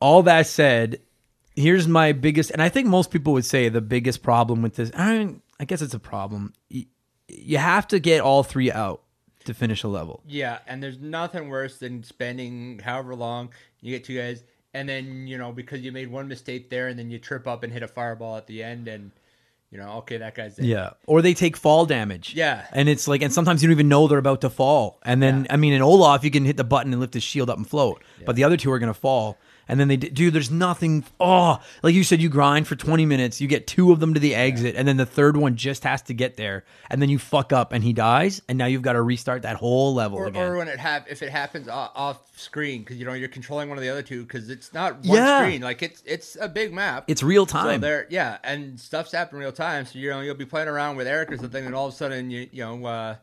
[0.00, 1.00] all that said,
[1.54, 4.90] here's my biggest, and I think most people would say the biggest problem with this.
[4.94, 6.54] I mean, I guess it's a problem.
[6.68, 9.02] You have to get all three out
[9.44, 10.22] to finish a level.
[10.26, 14.42] Yeah, and there's nothing worse than spending however long you get two guys,
[14.74, 17.62] and then you know because you made one mistake there, and then you trip up
[17.62, 19.12] and hit a fireball at the end, and
[19.70, 20.66] you know, okay, that guy's dead.
[20.66, 20.90] Yeah.
[21.06, 22.34] Or they take fall damage.
[22.34, 22.66] Yeah.
[22.72, 24.98] And it's like, and sometimes you don't even know they're about to fall.
[25.04, 25.54] And then, yeah.
[25.54, 27.68] I mean, in Olaf, you can hit the button and lift his shield up and
[27.68, 28.24] float, yeah.
[28.26, 29.38] but the other two are going to fall
[29.70, 30.32] and then they do.
[30.32, 31.04] There's nothing.
[31.20, 33.40] Oh, like you said, you grind for 20 minutes.
[33.40, 36.02] You get two of them to the exit, and then the third one just has
[36.02, 38.94] to get there, and then you fuck up and he dies, and now you've got
[38.94, 40.42] to restart that whole level or, again.
[40.42, 43.78] Or when it have if it happens off screen because you know you're controlling one
[43.78, 45.40] of the other two because it's not one yeah.
[45.40, 45.62] screen.
[45.62, 47.04] Like it's it's a big map.
[47.06, 47.76] It's real time.
[47.76, 49.86] So there, yeah, and stuff's happening real time.
[49.86, 51.96] So you know you'll be playing around with Erik or something, and all of a
[51.96, 52.84] sudden you you know.
[52.84, 53.16] Uh,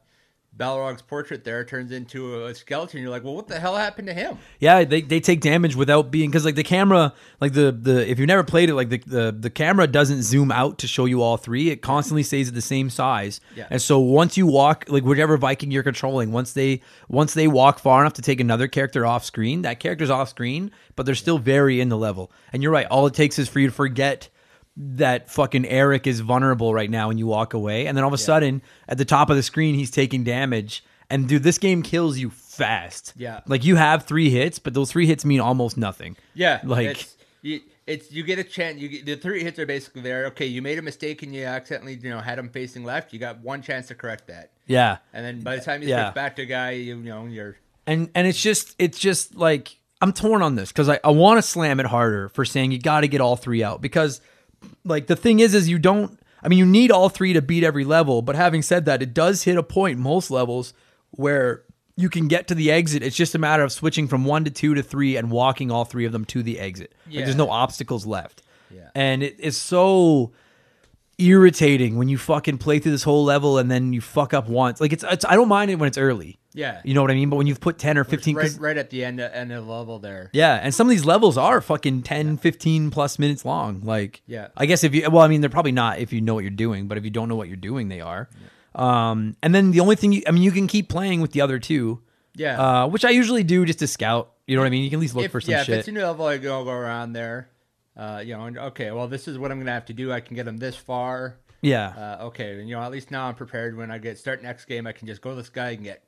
[0.58, 3.02] Balrog's portrait there turns into a skeleton.
[3.02, 4.38] You're like, well, what the hell happened to him?
[4.60, 8.18] Yeah, they, they take damage without being because like the camera, like the the if
[8.18, 11.22] you never played it, like the, the the camera doesn't zoom out to show you
[11.22, 11.70] all three.
[11.70, 13.40] It constantly stays at the same size.
[13.56, 13.68] Yeah.
[13.70, 17.80] And so once you walk, like whichever Viking you're controlling, once they once they walk
[17.80, 21.38] far enough to take another character off screen, that character's off screen, but they're still
[21.38, 22.32] very in the level.
[22.52, 22.88] And you're right.
[22.88, 24.30] All it takes is for you to forget
[24.78, 27.88] that fucking Erik is vulnerable right now and you walk away.
[27.88, 28.26] And then all of a yeah.
[28.26, 30.84] sudden at the top of the screen he's taking damage.
[31.10, 33.14] And dude this game kills you fast.
[33.18, 33.42] Yeah.
[33.48, 36.16] Like you have three hits but those three hits mean almost nothing.
[36.36, 36.62] Yeah.
[36.64, 40.02] Like it's you, it's you get a chance you get, the three hits are basically
[40.02, 40.28] there.
[40.28, 43.14] Okay you made a mistake and you accidentally you know had him facing left.
[43.14, 44.52] You got one chance to correct that.
[44.68, 44.98] Yeah.
[45.12, 46.08] And then by the time you yeah.
[46.08, 47.58] switch back to guy you, you know you're
[47.88, 51.40] and and it's just it's just like i'm torn on this because i, I want
[51.40, 54.22] to slam it harder for saying you got to get all three out because
[54.84, 57.64] like the thing is is you don't I mean you need all three to beat
[57.64, 60.74] every level, but having said that, it does hit a point most levels
[61.12, 61.64] where
[61.96, 63.02] you can get to the exit.
[63.02, 65.84] It's just a matter of switching from one to two to three and walking all
[65.84, 66.94] three of them to the exit.
[67.10, 67.18] Yeah.
[67.18, 68.44] Like there's no obstacles left.
[68.70, 68.90] Yeah.
[68.94, 70.32] And it is so
[71.18, 74.80] irritating when you fucking play through this whole level and then you fuck up once.
[74.80, 76.38] Like it's, it's I don't mind it when it's early.
[76.58, 76.82] Yeah.
[76.84, 77.30] You know what I mean?
[77.30, 80.00] But when you've put 10 or 15 right, right at the end end of level
[80.00, 80.32] there.
[80.34, 82.36] Yeah, and some of these levels are fucking 10, yeah.
[82.38, 83.82] 15 plus minutes long.
[83.84, 84.48] Like Yeah.
[84.58, 86.50] I guess if you well, I mean they're probably not if you know what you're
[86.50, 88.28] doing, but if you don't know what you're doing, they are.
[88.76, 89.10] Yeah.
[89.10, 91.42] Um and then the only thing you I mean you can keep playing with the
[91.42, 92.02] other two.
[92.36, 92.60] Yeah.
[92.60, 94.34] Uh which I usually do just to scout.
[94.48, 94.84] You know what I mean?
[94.84, 95.70] You can at least look if, for some yeah, shit.
[95.70, 97.50] Yeah, if it's a new level, I go go around there.
[97.96, 100.12] Uh, you know, and, okay, well, this is what I'm gonna have to do.
[100.12, 101.38] I can get them this far.
[101.62, 102.18] Yeah.
[102.20, 103.76] Uh, okay, and you know, at least now I'm prepared.
[103.76, 106.04] When I get start next game, I can just go to this guy and get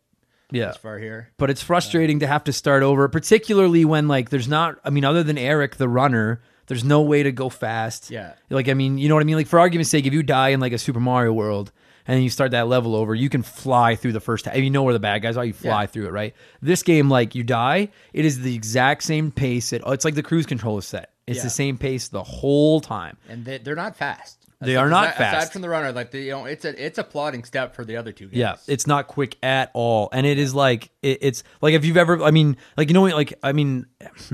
[0.51, 0.69] yeah.
[0.69, 1.29] as far here.
[1.37, 4.79] But it's frustrating uh, to have to start over, particularly when like there's not.
[4.83, 8.11] I mean, other than Erik, the runner, there's no way to go fast.
[8.11, 8.33] Yeah.
[8.49, 9.35] Like I mean, you know what I mean.
[9.35, 11.71] Like for argument's sake, if you die in like a Super Mario World
[12.07, 14.47] and you start that level over, you can fly through the first.
[14.47, 15.87] If you know where the bad guys are, you fly yeah.
[15.87, 16.11] through it.
[16.11, 16.35] Right.
[16.61, 19.73] This game, like you die, it is the exact same pace.
[19.73, 21.13] It, it's like the cruise control is set.
[21.27, 21.43] It's yeah.
[21.43, 23.17] the same pace the whole time.
[23.29, 24.38] And they're not fast.
[24.61, 25.37] They are not aside, fast.
[25.37, 27.85] Aside from the runner, like the, you know, it's a it's a plotting step for
[27.85, 28.27] the other two.
[28.27, 28.35] Guys.
[28.35, 31.95] Yeah, it's not quick at all, and it is like it, it's like if you've
[31.95, 33.85] ever, I mean, like you know, like I mean,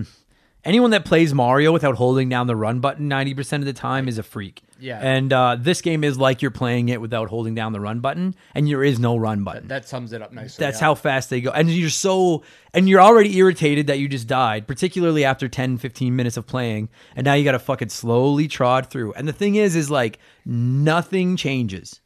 [0.65, 4.07] anyone that plays Mario without holding down the run button ninety percent of the time
[4.07, 4.63] is a freak.
[4.79, 4.99] Yeah.
[4.99, 8.35] And uh, this game is like you're playing it without holding down the run button,
[8.53, 9.67] and there is no run button.
[9.67, 10.63] That, sums it up nicely.
[10.63, 10.85] That's yeah.
[10.85, 11.51] how fast they go.
[11.51, 16.15] And you're so, and you're already irritated that you just died, particularly after 10, 15
[16.15, 19.13] minutes of playing, and now you got to fucking slowly trod through.
[19.13, 22.01] And the thing is, is like nothing changes.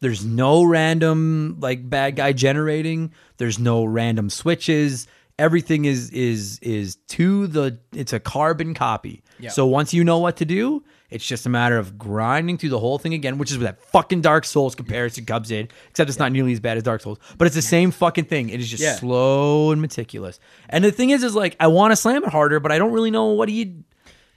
[0.00, 3.12] There's no random like bad guy generating.
[3.38, 5.06] There's no random switches
[5.38, 9.22] everything is is is to the it's a carbon copy.
[9.38, 9.50] Yeah.
[9.50, 12.78] So once you know what to do, it's just a matter of grinding through the
[12.78, 15.68] whole thing again, which is where that fucking Dark Souls comparison comes in.
[15.90, 18.48] Except it's not nearly as bad as Dark Souls, but it's the same fucking thing.
[18.48, 18.96] It is just Yeah.
[18.96, 20.40] slow and meticulous.
[20.68, 22.92] And the thing is, is like I want to slam it harder, but I don't
[22.92, 23.84] really know what you.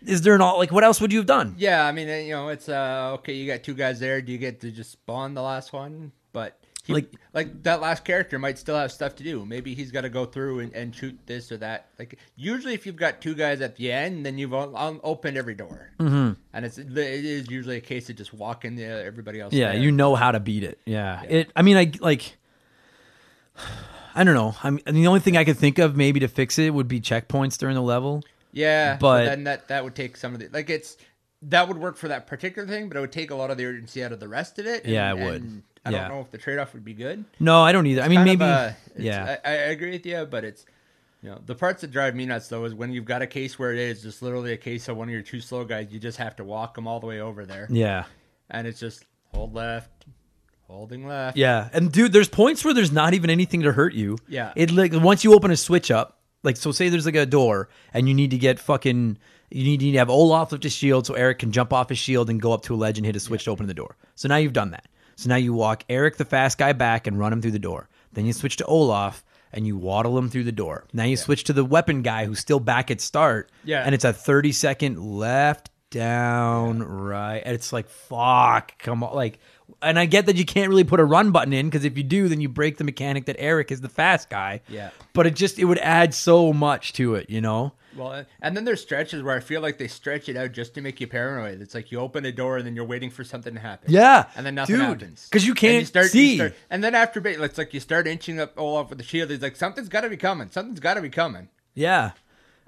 [0.06, 1.56] Is there not like what else would you have done?
[1.58, 3.34] Yeah, I mean, you know, it's uh okay.
[3.34, 4.22] You got two guys there.
[4.22, 6.12] Do you get to just spawn the last one?
[6.88, 9.46] He- Like- like that last character might still have stuff to do.
[9.46, 11.90] Maybe he's got to go through and, and shoot this or that.
[12.00, 15.54] Like usually, if you've got two guys at the end, then you've um, opened every
[15.54, 16.32] door, mm-hmm.
[16.54, 19.54] and it's it is usually a case of just walking the everybody else.
[19.54, 19.82] Yeah, there.
[19.82, 20.80] you know how to beat it.
[20.86, 21.22] Yeah.
[21.24, 22.38] It I mean I like
[24.16, 24.56] I don't know.
[24.64, 27.00] I mean the only thing I could think of maybe to fix it would be
[27.00, 28.24] checkpoints during the level.
[28.54, 30.98] Yeah, but, But- then that that would take some of the like it's
[31.44, 33.66] that would work for that particular thing, but it would take a lot of the
[33.66, 34.84] urgency out of the rest of it.
[34.86, 35.62] and- Yeah, it would.
[35.88, 36.08] I Yeah.
[36.08, 37.24] don't know if the trade off would be good.
[37.40, 38.02] No, I don't either.
[38.02, 39.38] I mean maybe a- yeah.
[39.46, 40.66] I, I agree with you, but it's
[41.24, 43.58] you know the parts that drive me nuts though is when you've got a case
[43.58, 46.00] where it is just literally a case of one of your two slow guys, you
[46.00, 48.04] just have to walk them all the way over there, yeah.
[48.52, 50.06] and it's just hold left,
[50.68, 51.38] holding left.
[51.38, 54.18] Yeah, and dude, there's points where there's not even anything to hurt you.
[54.28, 54.54] Yeah.
[54.56, 57.70] it like once you open a switch up, like so, say there's like a door,
[57.94, 59.18] and you need to get fucking,
[59.50, 61.90] you need, you need to have Olaf lift his shield so Erik can jump off
[61.90, 63.74] his shield and go up to a ledge and hit a switch to open the
[63.74, 63.98] door.
[64.16, 64.88] So now you've done that.
[65.18, 67.90] So now you walk Erik the fast guy back and run him through the door.
[68.14, 70.86] Then you switch to Olaf and you waddle him through the door.
[70.94, 73.52] Now you switch to the weapon guy who's still back at start.
[73.66, 73.82] Yeah.
[73.84, 79.40] and it's a 30 second left down right and it's like fuck come on like
[79.82, 82.04] and i get that you can't really put a run button in because if you
[82.04, 84.90] do then you break the mechanic that erik is the fast guy Yeah.
[85.14, 88.56] but it just it would add so much to it you know Well, uh, and
[88.56, 91.08] then there's stretches where I feel like they stretch it out just to make you
[91.08, 91.62] paranoid.
[91.62, 93.92] It's like you open a door and then you're waiting for something to happen.
[93.92, 96.36] Yeah, and then nothing dude, happens 'cause you can't start, see.
[96.36, 99.32] start- and then after it's like you start inching up Olaf with the shield.
[99.32, 100.50] He's like, something's got to be coming.
[100.52, 101.50] Something's got to be coming.
[101.74, 102.12] yeah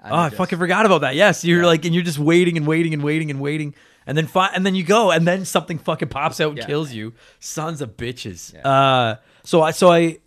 [0.02, 2.56] And oh i just- fucking forgot about that yes you're like and you're just waiting
[2.56, 3.74] and waiting and waiting and waiting
[4.06, 6.66] and then fi- and then you go and then something fucking pops out and Yeah.
[6.66, 10.18] kills you sons of bitches uh so i so i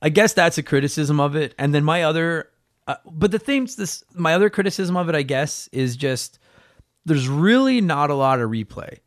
[0.00, 2.48] i guess that's a criticism of it and then my other
[2.86, 6.38] uh, but the things this my other criticism of it i guess is just
[7.04, 8.98] there's really not a lot of replay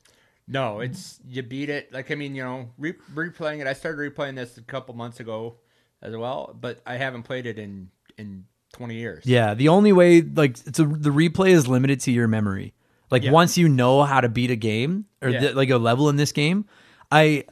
[0.47, 1.91] No, it's you beat it.
[1.91, 3.67] Like I mean, you know, re- replaying it.
[3.67, 5.55] I started replaying this a couple months ago
[6.03, 9.25] as well, but I haven't played it in in 20 years.
[9.25, 12.75] Yeah, the only way like it's a, the replay is limited to your memory.
[13.11, 13.31] Like Yeah.
[13.31, 15.39] once you know how to beat a game or Yeah.
[15.39, 16.65] th- like a level in this game,
[17.11, 17.45] I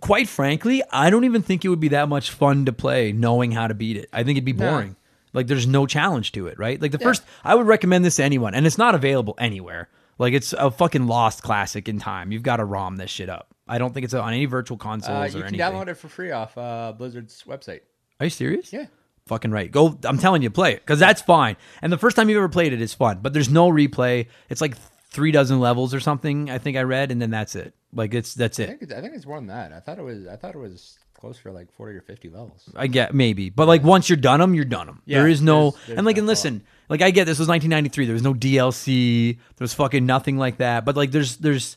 [0.00, 3.52] quite frankly, I don't even think it would be that much fun to play knowing
[3.52, 4.08] how to beat it.
[4.12, 4.70] I think it'd be No.
[4.70, 4.96] boring.
[5.32, 6.80] Like there's no challenge to it, right?
[6.80, 9.88] Like the first I would recommend this to anyone and it's not available anywhere.
[10.18, 12.32] Like it's a fucking lost classic in time.
[12.32, 13.48] You've got to ROM this shit up.
[13.66, 15.60] I don't think it's on any virtual consoles Uh, or you can anything.
[15.60, 17.80] download it for free off uh, Blizzard's website.
[18.20, 18.72] Are you serious?
[18.72, 18.86] Yeah.
[19.26, 19.70] Fucking right.
[19.70, 19.98] Go.
[20.04, 21.56] I'm telling you, play it because that's fine.
[21.80, 24.26] And the first time you've ever played it is fun, but there's no replay.
[24.50, 24.76] It's like
[25.12, 26.50] three dozen levels or something.
[26.50, 27.74] I think I read, and then that's it.
[27.92, 28.66] Like it's that's I it.
[28.68, 29.72] think it's, I think it's more than that.
[29.72, 32.68] I thought it was I thought it was closer to like 40 or 50 levels.
[32.74, 35.02] I get maybe, but like once you're done them, you're done them.
[35.06, 37.38] Yeah, there is no there's- there's and like no and listen, like I get this
[37.38, 38.06] was 1993.
[38.06, 39.36] There was no DLC.
[39.56, 40.84] There was fucking nothing like that.
[40.84, 41.76] But like there's there's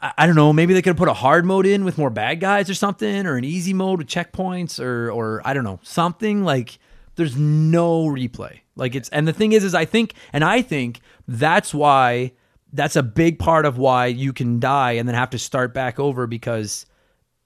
[0.00, 0.52] I, I don't know.
[0.52, 3.26] Maybe they could have put a hard mode in with more bad guys or something,
[3.26, 6.78] or an easy mode with checkpoints, or or I don't know something like.
[7.16, 8.60] There's no replay.
[8.76, 12.32] Like it's and the thing is, is I think and I think that's why
[12.72, 16.00] that's a big part of why you can die and then have to start back
[16.00, 16.84] over because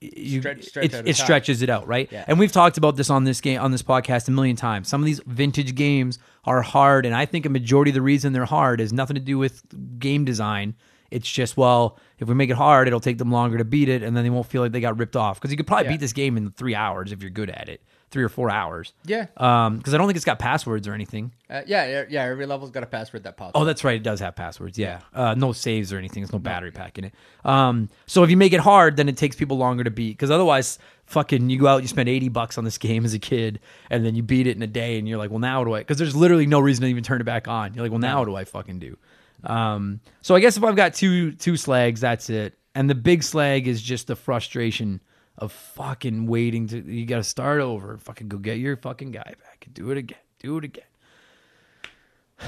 [0.00, 2.08] you Stretch- stretch it, it stretches it out, right?
[2.10, 2.24] Yeah.
[2.26, 4.88] And we've talked about this on this game on this podcast a million times.
[4.88, 8.32] Some of these vintage games are hard, and I think a majority of the reason
[8.32, 9.62] they're hard is nothing to do with
[10.00, 10.74] game design.
[11.12, 14.02] It's just well, if we make it hard, it'll take them longer to beat it,
[14.02, 15.38] and then they won't feel like they got ripped off.
[15.38, 15.90] Because you could probably Yeah.
[15.92, 17.80] beat this game in three hours if you're good at it,
[18.12, 18.92] three or four hours.
[19.04, 19.26] Yeah.
[19.38, 21.32] Um, because I don't think it's got passwords or anything.
[21.50, 22.22] Uh, yeah, yeah, yeah.
[22.24, 23.52] Every level's got a password that pops.
[23.54, 23.66] Oh, up.
[23.66, 23.96] that's right.
[23.96, 24.78] It does have passwords.
[24.78, 25.00] Yeah.
[25.14, 26.22] Uh, no saves or anything.
[26.22, 27.14] There's no battery pack in it.
[27.44, 30.12] Um, so if you make it hard, then it takes people longer to beat.
[30.12, 33.18] Because otherwise, fucking, you go out, you spend 80 bucks on this game as a
[33.18, 33.58] kid,
[33.90, 35.74] and then you beat it in a day, and you're like, well, now what do
[35.74, 35.78] I?
[35.80, 37.74] Because there's literally no reason to even turn it back on.
[37.74, 38.98] You're like, well, now what do I fucking do?
[39.44, 42.58] Um, so I guess if I've got two two slags, that's it.
[42.74, 45.00] And the big slag is just the frustration
[45.38, 46.78] of fucking waiting to.
[46.80, 47.96] You got to start over.
[47.98, 49.66] Fucking go get your fucking guy back.
[49.72, 50.18] Do it again.
[50.40, 50.84] Do it again.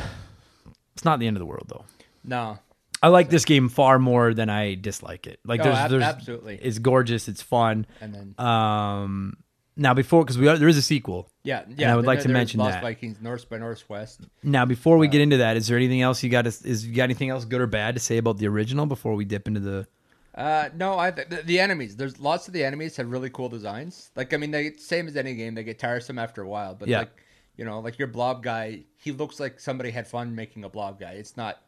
[0.95, 1.85] It's not the end of the world though.
[2.22, 2.59] no.
[3.03, 5.39] I like this game far more than I dislike it.
[5.45, 6.59] Like Oh, there's, ab- there's absolutely.
[6.62, 7.85] it's gorgeous, it's fun.
[8.01, 9.37] And then Um,
[9.76, 11.28] now before because we are, there is a sequel.
[11.43, 11.93] yeah, yeah.
[11.93, 12.82] I would like to there's mention Lost that.
[12.82, 14.20] Vikings Norse by Norse West.
[14.43, 16.43] Now before we get into that, is there anything else you got?
[16.43, 19.14] To, is you got anything else good or bad to say about the original before
[19.16, 19.87] we dip into the?
[20.35, 21.97] Uh, no, I the, the enemies.
[21.97, 24.11] There's lots of the enemies have really cool designs.
[24.16, 25.55] Like I mean, they same as any game.
[25.55, 27.01] They get tiresome after a while, but Yeah.
[27.01, 27.11] like
[27.57, 30.99] you know, like your blob guy, he looks like somebody had fun making a blob
[30.99, 31.12] guy.
[31.12, 31.61] It's not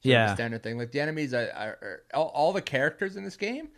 [0.00, 0.32] Yeah.
[0.32, 0.78] a standard thing.
[0.78, 3.68] Like the enemies are, are, are all, all the characters in this game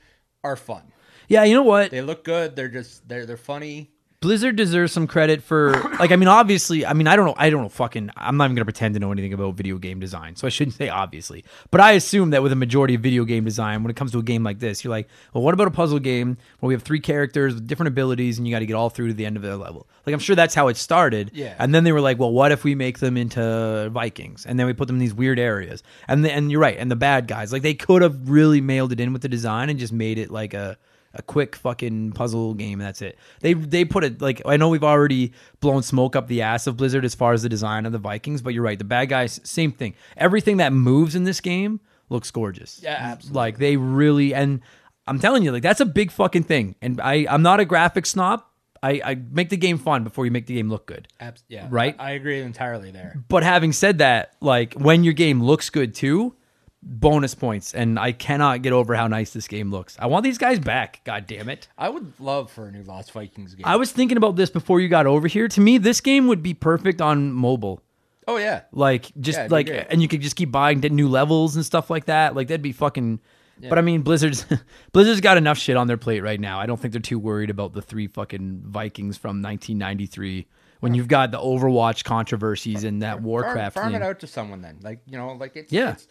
[0.45, 0.83] are fun.
[1.27, 1.91] Yeah, you know what?
[1.91, 2.55] They look good.
[2.55, 3.91] They're just they're they're funny.
[4.21, 7.51] Blizzard deserves some credit for like I mean obviously I mean I don't know I
[7.51, 10.35] don't know fucking I'm not even gonna pretend to know anything about video game design
[10.35, 13.45] so I shouldn't say obviously but I assume that with a majority of video game
[13.45, 15.71] design when it comes to a game like this you're like well what about a
[15.71, 18.75] puzzle game where we have three characters with different abilities and you got to get
[18.75, 19.87] all through to the end of the level?
[20.05, 21.31] Like I'm sure that's how it started.
[21.33, 21.55] Yeah.
[21.61, 24.47] and then they were like well what if we make them into Vikings?
[24.47, 25.85] And then we put them in these weird areas.
[26.09, 28.91] And the, and you're right and the bad guys like they could have really mailed
[28.91, 30.77] it in with the design and just made it like a
[31.15, 33.19] a quick fucking puzzle game and that's it.
[33.41, 36.77] They they put it like I know we've already blown smoke up the ass of
[36.77, 38.79] Blizzard as far as the design of the Vikings, but you're right.
[38.79, 39.95] The bad guys, same thing.
[40.17, 41.81] Everything that moves in this game
[42.11, 42.81] looks gorgeous.
[42.83, 43.37] Yeah, absolutely.
[43.37, 44.61] Like they really and
[45.07, 46.75] I'm telling you, like that's a big fucking thing.
[46.83, 48.45] And I I'm not a graphics snob.
[48.81, 51.09] I, I make the game fun before you make the game look good.
[51.19, 51.97] Abs- yeah, Right?
[51.99, 53.21] I, I agree entirely there.
[53.29, 56.37] But having said that, like when your game looks good too,
[56.83, 57.75] bonus points.
[57.75, 59.97] And I cannot get over how nice this game looks.
[59.99, 61.01] I want these guys back.
[61.05, 61.69] God damn it.
[61.77, 63.67] I would love for a new Lost Vikings game.
[63.67, 65.49] I was thinking about this before you got over here.
[65.49, 67.83] To me, this game would be perfect on mobile.
[68.27, 71.65] oh yeah, Like just Yeah, like and you could just keep buying new levels and
[71.65, 72.35] stuff like that.
[72.35, 73.21] Like that'd be fucking
[73.69, 74.47] But I mean Blizzard's
[74.93, 76.61] Blizzard's got enough shit on their plate right now.
[76.61, 80.47] I don't think they're too worried about the three fucking Vikings from 1993
[80.81, 83.97] when you've got the Overwatch controversies and that farm, Warcraft farm thing.
[83.97, 84.79] it out to someone then.
[84.81, 85.93] Like you know, like it's Yeah.
[85.93, 86.07] It's,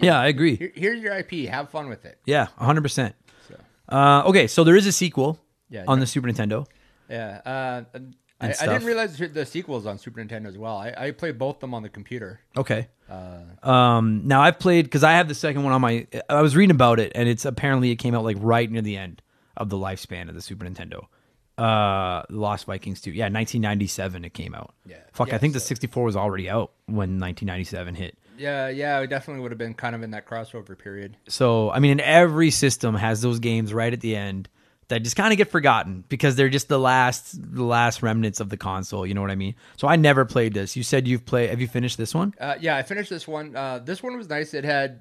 [0.00, 0.56] Yeah, I agree.
[0.56, 1.48] here, here's your IP.
[1.48, 2.18] Have fun with it.
[2.24, 3.14] Yeah, 100%.
[3.48, 3.56] So,
[3.88, 5.38] Uh, okay, so there is a sequel
[5.70, 6.00] Yeah, on yeah.
[6.00, 6.66] the Super Nintendo.
[7.08, 7.40] yeah.
[7.44, 7.82] Uh,
[8.40, 10.76] I, I didn't realize the sequels on Super Nintendo as well.
[10.76, 12.40] I, I played both of them on the computer.
[12.56, 12.88] Okay.
[13.08, 16.06] Uh, Um, now I've played because I have the second one on my.
[16.28, 18.96] I was reading about it, and it's apparently it came out like right near the
[18.96, 19.22] end
[19.56, 21.06] of the lifespan of the Super Nintendo.
[21.56, 23.12] Uh, Lost Vikings 2.
[23.12, 24.74] Yeah, 1997 it came out.
[24.84, 24.96] Yeah.
[25.12, 28.18] Fuck, Yeah, I think the 64 was already out when 1997 hit.
[28.36, 29.00] Yeah, yeah.
[29.00, 31.16] It definitely would have been kind of in that crossover period.
[31.28, 34.48] So, I mean, and every system has those games right at the end
[34.88, 38.50] that just kind of get forgotten because they're just the last the last remnants of
[38.50, 39.54] the console, you know what I mean?
[39.76, 40.76] So I never played this.
[40.76, 42.34] You said you've played have you finished this one?
[42.38, 43.56] Uh, yeah, I finished this one.
[43.56, 44.52] Uh, this one was nice.
[44.54, 45.00] It had.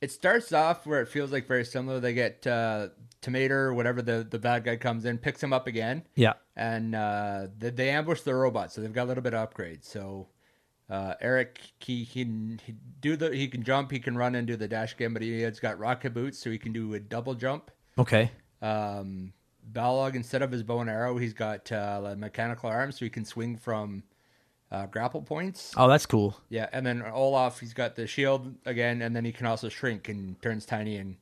[0.00, 2.00] It starts off where it feels like very similar.
[2.00, 2.88] They get uh,
[3.20, 6.32] Tomator or whatever the the bad guy comes in, picks him up again, Yeah.
[6.56, 8.72] and uh, they, they ambush the robot.
[8.72, 9.84] So they've got a little bit of upgrade.
[9.84, 10.26] So
[10.92, 14.56] uh, Erik he can he do the he can jump, he can run and do
[14.56, 17.34] the dash game, but he has got rocket boots, so he can do a double
[17.34, 17.70] jump.
[17.98, 18.30] Okay.
[18.60, 19.32] Um,
[19.72, 23.24] Baleog instead of his bow and arrow, he's got uh, mechanical arms, so he can
[23.24, 24.02] swing from
[24.70, 25.72] uh, grapple points.
[25.78, 26.36] Oh, that's cool.
[26.50, 30.10] Yeah, and then Olaf, he's got the shield again, and then he can also shrink
[30.10, 31.16] and turns tiny and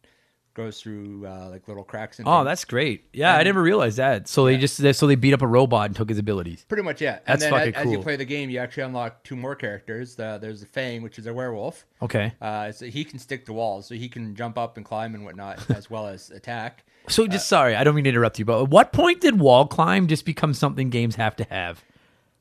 [0.64, 2.18] goes through uh, like little cracks.
[2.18, 2.46] And Oh, things.
[2.46, 3.04] that's great.
[3.12, 4.28] Yeah, I never realized that.
[4.28, 6.64] So they just they, so they beat up a robot and took his abilities.
[6.68, 7.20] pretty much yeah.
[7.26, 9.54] That's and then fucking as, as you play the game, you actually unlock two more
[9.54, 10.18] characters.
[10.18, 11.86] Uh, there's the Fang, which is a werewolf.
[12.02, 12.32] Okay.
[12.40, 15.24] Uh, so he can stick to walls, so he can jump up and climb and
[15.24, 16.84] whatnot, as well as attack.
[17.08, 19.66] So just sorry, I don't mean to interrupt you, but at what point did wall
[19.66, 21.82] climb just become something games have to have?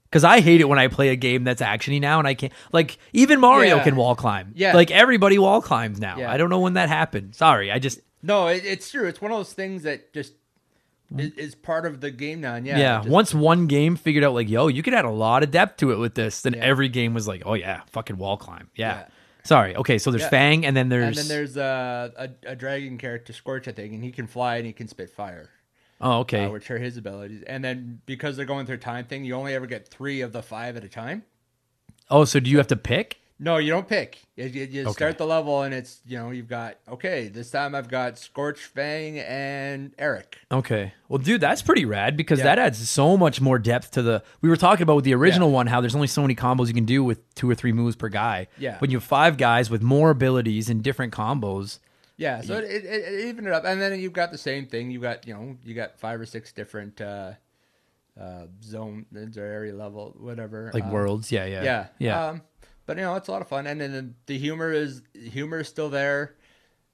[0.03, 2.51] Because I hate it when I play a game that's actiony now and I can't
[2.71, 3.83] like even Mario Yeah.
[3.83, 4.53] can wall climb.
[4.55, 4.75] Yeah.
[4.75, 6.17] Like everybody wall climbs now.
[6.17, 6.31] Yeah.
[6.31, 7.35] I don't know when that happened.
[7.35, 9.07] Sorry, I just No, it, it's true.
[9.07, 10.33] It's one of those things that just
[11.17, 12.55] is, is part of the game now.
[12.55, 12.97] And yeah, yeah.
[12.99, 15.77] just- once one game figured out like, yo, you could add a lot of depth
[15.77, 18.69] to it with this, then every game was like, oh yeah, fucking wall climb.
[18.75, 18.99] Yeah.
[18.99, 19.05] Yeah.
[19.43, 19.75] Sorry.
[19.75, 20.29] Okay, so there's Yeah.
[20.29, 21.05] Fang and then there's.
[21.05, 24.57] and then there's uh, a a dragon character, Scorch, I think, and he can fly
[24.57, 25.49] and he can spit fire.
[26.01, 26.45] oh okay.
[26.45, 27.41] uh, which are his abilities.
[27.43, 30.33] And then because they're going through a time thing, you only ever get three of
[30.33, 31.23] the five at a time.
[32.09, 33.21] oh, so do you have to pick?
[33.41, 34.19] No, you don't pick.
[34.35, 34.91] You, you, you Okay.
[34.91, 37.29] start the level, and it's you know you've got okay.
[37.29, 40.37] This time I've got Scorch, Fang, and Erik.
[40.51, 40.91] Okay.
[41.07, 42.45] Well, dude, that's pretty rad because Yeah.
[42.45, 44.23] that adds so much more depth to the.
[44.41, 46.73] We were talking about with the original one how there's only so many combos you
[46.73, 48.47] can do with two or three moves per guy.
[48.57, 48.77] Yeah.
[48.79, 51.79] When you have five guys with more abilities and different combos.
[52.17, 54.91] Yeah, so it, it, it evened it up, and then you've got the same thing.
[54.91, 57.31] You got you know you got five or six different uh,
[58.19, 60.69] uh, zone or area level, whatever.
[60.73, 62.25] Like um, worlds, yeah, yeah, Yeah, yeah.
[62.27, 62.41] Um,
[62.89, 65.67] but you know, it's a lot of fun, and then the humor is humor is
[65.67, 66.35] still there.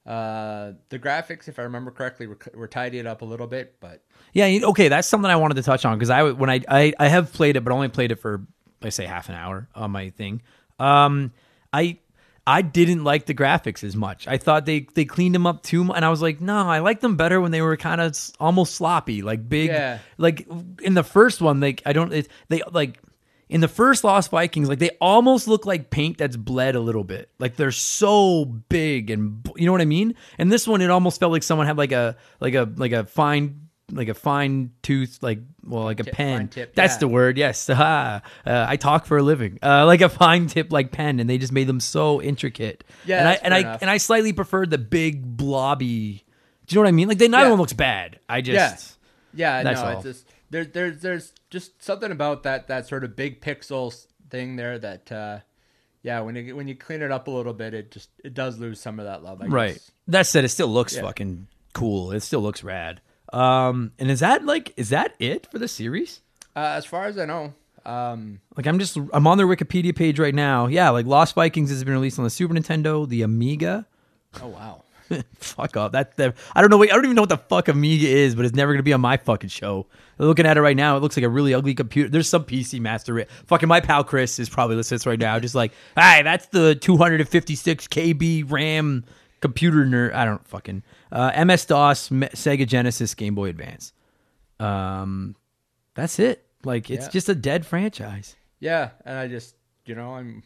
[0.06, 4.04] Uh, the graphics, if I remember correctly, were, were tidied up a little bit, but
[4.34, 6.94] Yeah, you- okay, that's something I wanted to touch on because I when I, I
[7.00, 8.46] I have played it, but only played it for
[8.84, 10.42] I say half an hour on my thing.
[10.80, 11.32] Um,
[11.74, 11.98] I
[12.46, 14.28] I didn't like the graphics as much.
[14.28, 16.80] I thought they they cleaned them up too much, and I was like, no, I
[16.80, 19.70] liked them better when they were kind of almost sloppy, like big.
[19.70, 20.00] Yeah.
[20.20, 20.46] Like
[20.84, 23.00] in the first one, like I don't it, they like.
[23.48, 27.04] In the first Lost Vikings, like they almost look like paint that's bled a little
[27.04, 27.30] bit.
[27.38, 30.16] Like they're so big and you know what I mean.
[30.40, 33.06] And this one, it almost felt like someone had like a like a like a
[33.06, 36.48] fine like a fine tooth like well like a Tip, pen.
[36.48, 37.00] tip, that's yeah.
[37.02, 37.38] the word.
[37.38, 39.60] Yes, Ah, uh, I talk for a living.
[39.62, 42.84] Uh, like a fine tip like pen, and they just made them so intricate.
[43.06, 43.82] Yeah, and I and I enough.
[43.82, 46.24] and I slightly preferred the big blobby.
[46.66, 47.08] Do you know what I mean?
[47.08, 47.50] Like they neither Yeah.
[47.52, 48.20] one looks bad.
[48.28, 48.98] I just
[49.36, 49.94] yeah, yeah, That's no, all.
[49.94, 54.56] it's just There's there's there's just something about that that sort of big pixels thing
[54.56, 55.40] there that uh
[56.02, 58.58] yeah when you when you clean it up a little bit it just it does
[58.60, 59.42] lose some of that love.
[59.42, 59.74] I Right.
[59.74, 59.92] guess.
[60.08, 61.02] That said, it still looks Yeah.
[61.02, 62.12] fucking cool.
[62.12, 63.02] It still looks rad.
[63.34, 66.22] Um, and is that like is that it for the series?
[66.56, 67.54] Uh, as far as I know,
[67.86, 70.68] um, Like I'm just I'm on their Wikipedia page right now.
[70.68, 73.86] Yeah, like Lost Vikings has been released on the Super Nintendo, the Amiga.
[74.42, 74.84] oh wow.
[75.36, 75.92] fuck off.
[75.92, 76.82] That, that I don't know.
[76.82, 79.02] I don't even know what the fuck Amiga is, but it's never gonna be on
[79.02, 79.88] my fucking show.
[80.18, 82.10] Looking at it right now, it looks like a really ugly computer.
[82.10, 83.26] There's some PC master.
[83.48, 86.46] Fucking my pal Chris is probably listening to this right now, just like, hey, that's
[86.48, 89.04] the 256 KB RAM
[89.42, 90.14] computer nerd.
[90.14, 93.92] I don't fucking uh, MS DOS, Sega Genesis, Game Boy Advance.
[94.60, 95.36] Um,
[95.96, 96.46] that's it.
[96.64, 97.12] Like it's Yeah.
[97.12, 98.36] just a dead franchise.
[98.60, 100.44] Yeah, and I just you know I'm.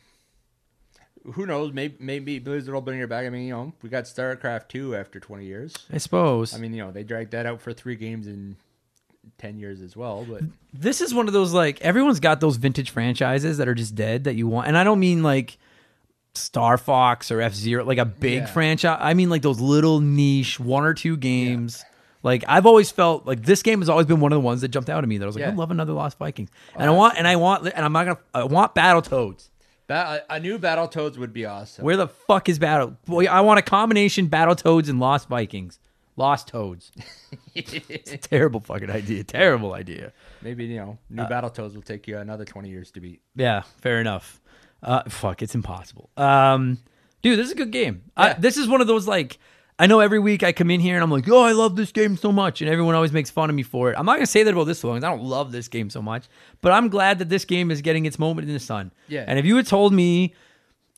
[1.33, 1.73] Who knows?
[1.73, 3.25] Maybe maybe Blizzard will bring it back.
[3.25, 5.73] I mean, you know, we got StarCraft two after twenty years.
[5.91, 6.53] I suppose.
[6.55, 8.55] I mean, you know, they dragged that out for three games in
[9.37, 10.25] ten years as well.
[10.27, 10.43] But
[10.73, 14.23] this is one of those like everyone's got those vintage franchises that are just dead
[14.25, 15.57] that you want and i don't mean like
[16.35, 18.45] star fox or f-zero like a big Yeah.
[18.45, 21.83] franchise i mean like those little niche one or two games
[22.23, 24.69] like i've always felt like this game has always been one of the ones that
[24.69, 25.49] jumped out at me that i was like Yeah.
[25.51, 28.05] i love another lost vikings and i uh, want and i want and i'm not
[28.05, 29.49] gonna i want Battletoads
[29.89, 31.83] ba- a new Battletoads would be awesome.
[31.83, 35.79] where the fuck is battle boy i want a combination Battletoads and lost vikings
[36.15, 36.91] lost toads
[37.55, 42.07] it's a terrible fucking idea terrible idea Maybe you know, new Uh, Battletoads will take
[42.07, 43.19] you another twenty years to beat.
[43.35, 44.39] Yeah, fair enough.
[44.81, 46.09] Uh, fuck, it's impossible.
[46.15, 46.77] Um,
[47.21, 48.03] dude, this is a good game.
[48.15, 49.37] I, this is one of those like
[49.81, 51.91] I know every week I come in here and I'm like, oh, I love this
[51.93, 53.95] game so much, and everyone always makes fun of me for it.
[53.97, 54.97] I'm not gonna say that about this one.
[54.97, 56.25] 'cause I don't love this game so much,
[56.61, 58.91] but I'm glad that this game is getting its moment in the sun.
[59.07, 59.23] Yeah.
[59.25, 60.33] And if you had told me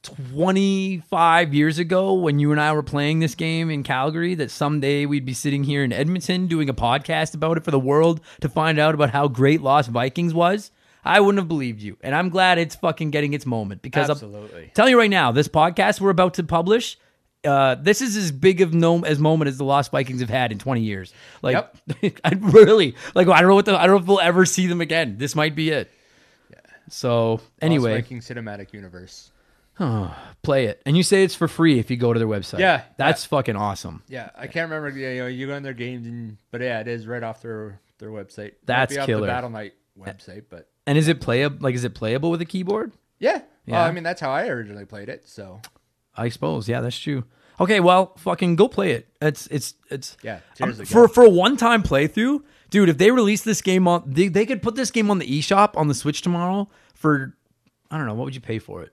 [0.03, 5.05] 25 years ago when you and I were playing this game in Calgary that someday
[5.05, 8.49] we'd be sitting here in Edmonton doing a podcast about it for the world to
[8.49, 10.71] find out about how great Lost Vikings was,
[11.05, 11.97] I wouldn't have believed you.
[12.01, 14.71] And I'm glad it's fucking getting its moment because I'm Absolutely.
[14.73, 16.97] telling you right now, this podcast we're about to publish,
[17.43, 20.51] uh, this is as big of no as moment as the Lost Vikings have had
[20.51, 21.13] in 20 years.
[21.41, 21.55] Like,
[22.23, 23.27] I really like.
[23.27, 25.17] I don't know what the, I don't know if we'll ever see them again.
[25.17, 25.91] This might be it.
[26.49, 26.57] Yeah.
[26.89, 29.31] So anyway, Lost Viking Cinematic Universe.
[30.43, 30.81] play it.
[30.85, 32.59] And you say it's for free if you go to their website.
[32.59, 34.03] Yeah, That's fucking awesome.
[34.07, 34.97] Yeah, I can't remember.
[34.97, 37.79] You know, you go on their games, and but yeah, it is right off their
[37.97, 38.37] their website.
[38.37, 39.21] Might That's be off killer.
[39.21, 41.57] The Battle.net website, but And is it playable?
[41.61, 42.93] Like, is it playable with a keyboard?
[43.19, 43.75] yeah, Yeah.
[43.75, 45.27] Well, I mean, that's how I originally played it.
[45.27, 45.61] So
[46.15, 46.67] I suppose.
[46.67, 47.23] Yeah, that's true.
[47.59, 49.07] Okay, well, fucking go play it.
[49.21, 52.41] It's it's it's yeah, um, for for a one time playthrough,
[52.71, 52.89] dude.
[52.89, 55.77] If they release this game on, they, they could put this game on the eShop
[55.77, 57.35] on the Switch tomorrow for,
[57.91, 58.91] I don't know, what would you pay for it?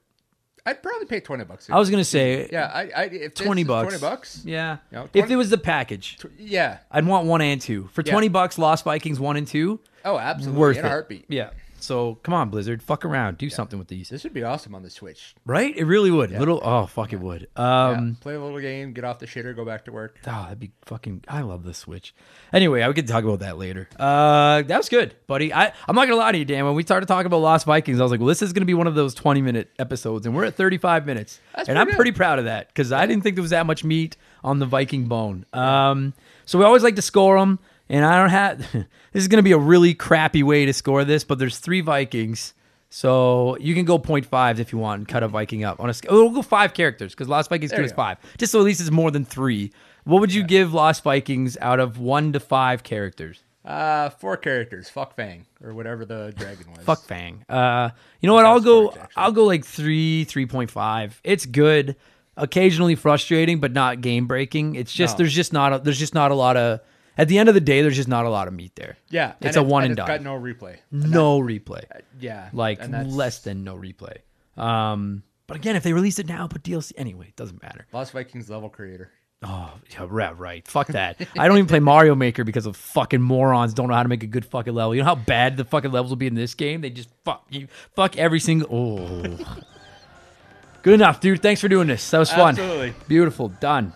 [0.66, 1.70] I'd probably pay twenty bucks.
[1.70, 3.88] I was gonna say, yeah, I, I if twenty bucks.
[3.96, 4.42] twenty bucks.
[4.44, 6.78] Yeah, You know, if it was the package, Yeah.
[6.90, 8.12] I'd want one and two for Yeah.
[8.12, 8.58] twenty bucks.
[8.58, 10.60] Lost Vikings one and two, Oh, absolutely.
[10.60, 10.88] worth in it.
[10.88, 11.24] a heartbeat.
[11.28, 11.50] Yeah.
[11.80, 14.08] So come on, Blizzard, fuck around, do something with these.
[14.08, 15.34] This would be awesome on the Switch.
[15.46, 15.76] Right?
[15.76, 16.30] It really would.
[16.30, 17.48] Little oh fuck it would.
[17.56, 20.18] Um play a little game, get off the shitter, go back to work.
[20.26, 22.14] oh, that'd be fucking I love the Switch.
[22.52, 23.88] Anyway, I could talk about that later.
[23.98, 25.52] Uh that was good, buddy.
[25.52, 26.64] I, I'm not gonna lie to you, Dan.
[26.64, 28.74] When we started talking about Lost Vikings, I was like, well, this is gonna be
[28.74, 31.40] one of those 20 minute episodes, and we're at 35 minutes.
[31.54, 31.96] That's and I'm pretty good.
[31.98, 34.66] pretty proud of that because I didn't think there was that much meat on the
[34.66, 35.46] Viking bone.
[35.52, 36.14] Um
[36.44, 37.58] so we always like to score them,
[37.88, 38.86] and I don't have this
[39.22, 42.54] is gonna be a really crappy way to score this, but there's three Vikings.
[42.90, 45.94] So you can go 0.5 if you want and cut a Viking up on a
[45.94, 46.12] scale.
[46.12, 48.02] We'll go five characters because Lost Vikings There gives you go.
[48.02, 49.72] five, just so at least it's more than three.
[50.04, 53.40] What would you give Lost Vikings out of one to five characters?
[53.62, 54.88] Uh, four characters.
[54.88, 56.82] Fuck Fang or whatever the dragon was.
[56.86, 57.44] Fuck Fang.
[57.50, 58.46] Uh, you know what?
[58.46, 58.88] I'll go.
[58.88, 59.12] correct.
[59.16, 61.20] I'll go like three, three point five.
[61.24, 61.94] It's good.
[62.38, 64.76] Occasionally frustrating, but not game breaking.
[64.76, 65.24] It's just No.
[65.24, 66.80] there's just not a, there's just not a lot of.
[67.18, 68.96] At the end of the day, there's just not a lot of meat there.
[69.10, 70.06] Yeah, It's and a one and it's done.
[70.06, 70.76] Got no replay.
[70.92, 71.82] No replay.
[72.20, 74.18] Yeah, Like less than no replay.
[74.56, 77.86] Um, but again, if they release it now, put DLC anyway, it doesn't matter.
[77.92, 79.10] Lost Vikings level creator.
[79.42, 80.66] Oh, yeah, right, right.
[80.66, 81.20] Fuck that.
[81.38, 84.24] I don't even play Mario Maker because of fucking morons don't know how to make
[84.24, 84.94] a good fucking level.
[84.94, 86.80] You know how bad the fucking levels will be in this game?
[86.80, 88.68] They just fuck you, fuck every single.
[88.70, 89.56] Oh,
[90.82, 91.40] good enough, dude.
[91.40, 92.10] Thanks for doing this.
[92.10, 92.50] That was fun.
[92.58, 92.94] Absolutely.
[93.06, 93.48] Beautiful.
[93.60, 93.92] Done.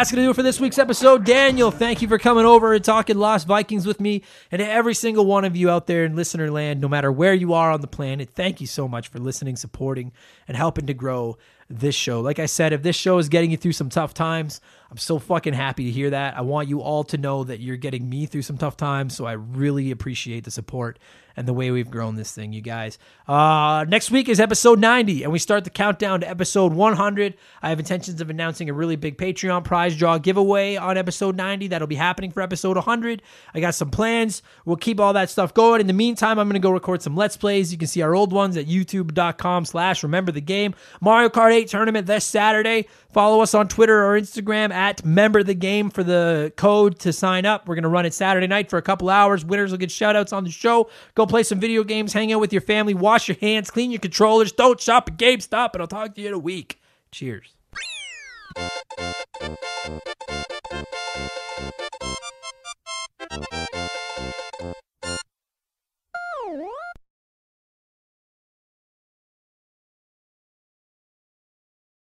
[0.00, 1.26] That's going to do it for this week's episode.
[1.26, 4.22] Daniel, thank you for coming over and talking Lost Vikings with me.
[4.50, 7.52] And every single one of you out there in listener land, no matter where you
[7.52, 10.12] are on the planet, thank you so much for listening, supporting,
[10.48, 11.36] and helping to grow
[11.68, 12.22] this show.
[12.22, 15.18] Like I said, if this show is getting you through some tough times, I'm so
[15.18, 16.34] fucking happy to hear that.
[16.34, 19.14] I want you all to know that you're getting me through some tough times.
[19.14, 20.98] So I really appreciate the support
[21.40, 22.98] and the way we've grown this thing, you guys.
[23.26, 27.34] Uh, next week is episode 90, and we start the countdown to episode 100.
[27.62, 31.68] I have intentions of announcing a really big Patreon prize draw giveaway on episode 90.
[31.68, 33.22] That'll be happening for episode 100.
[33.54, 34.42] I got some plans.
[34.66, 35.80] We'll keep all that stuff going.
[35.80, 37.72] In the meantime, I'm going to go record some Let's Plays.
[37.72, 40.74] You can see our old ones at youtube.com slash remember the game.
[41.00, 42.86] Mario Kart 8 tournament this Saturday.
[43.12, 47.46] Follow us on Twitter or Instagram at member the game for the code to sign
[47.46, 47.66] up.
[47.66, 49.44] We're going to run it Saturday night for a couple hours.
[49.44, 50.90] Winners will get shout outs on the show.
[51.14, 54.00] Go play some video games, hang out with your family, wash your hands, clean your
[54.00, 56.80] controllers, don't shop at GameStop, and I'll talk to you in a week.
[57.12, 57.54] Cheers.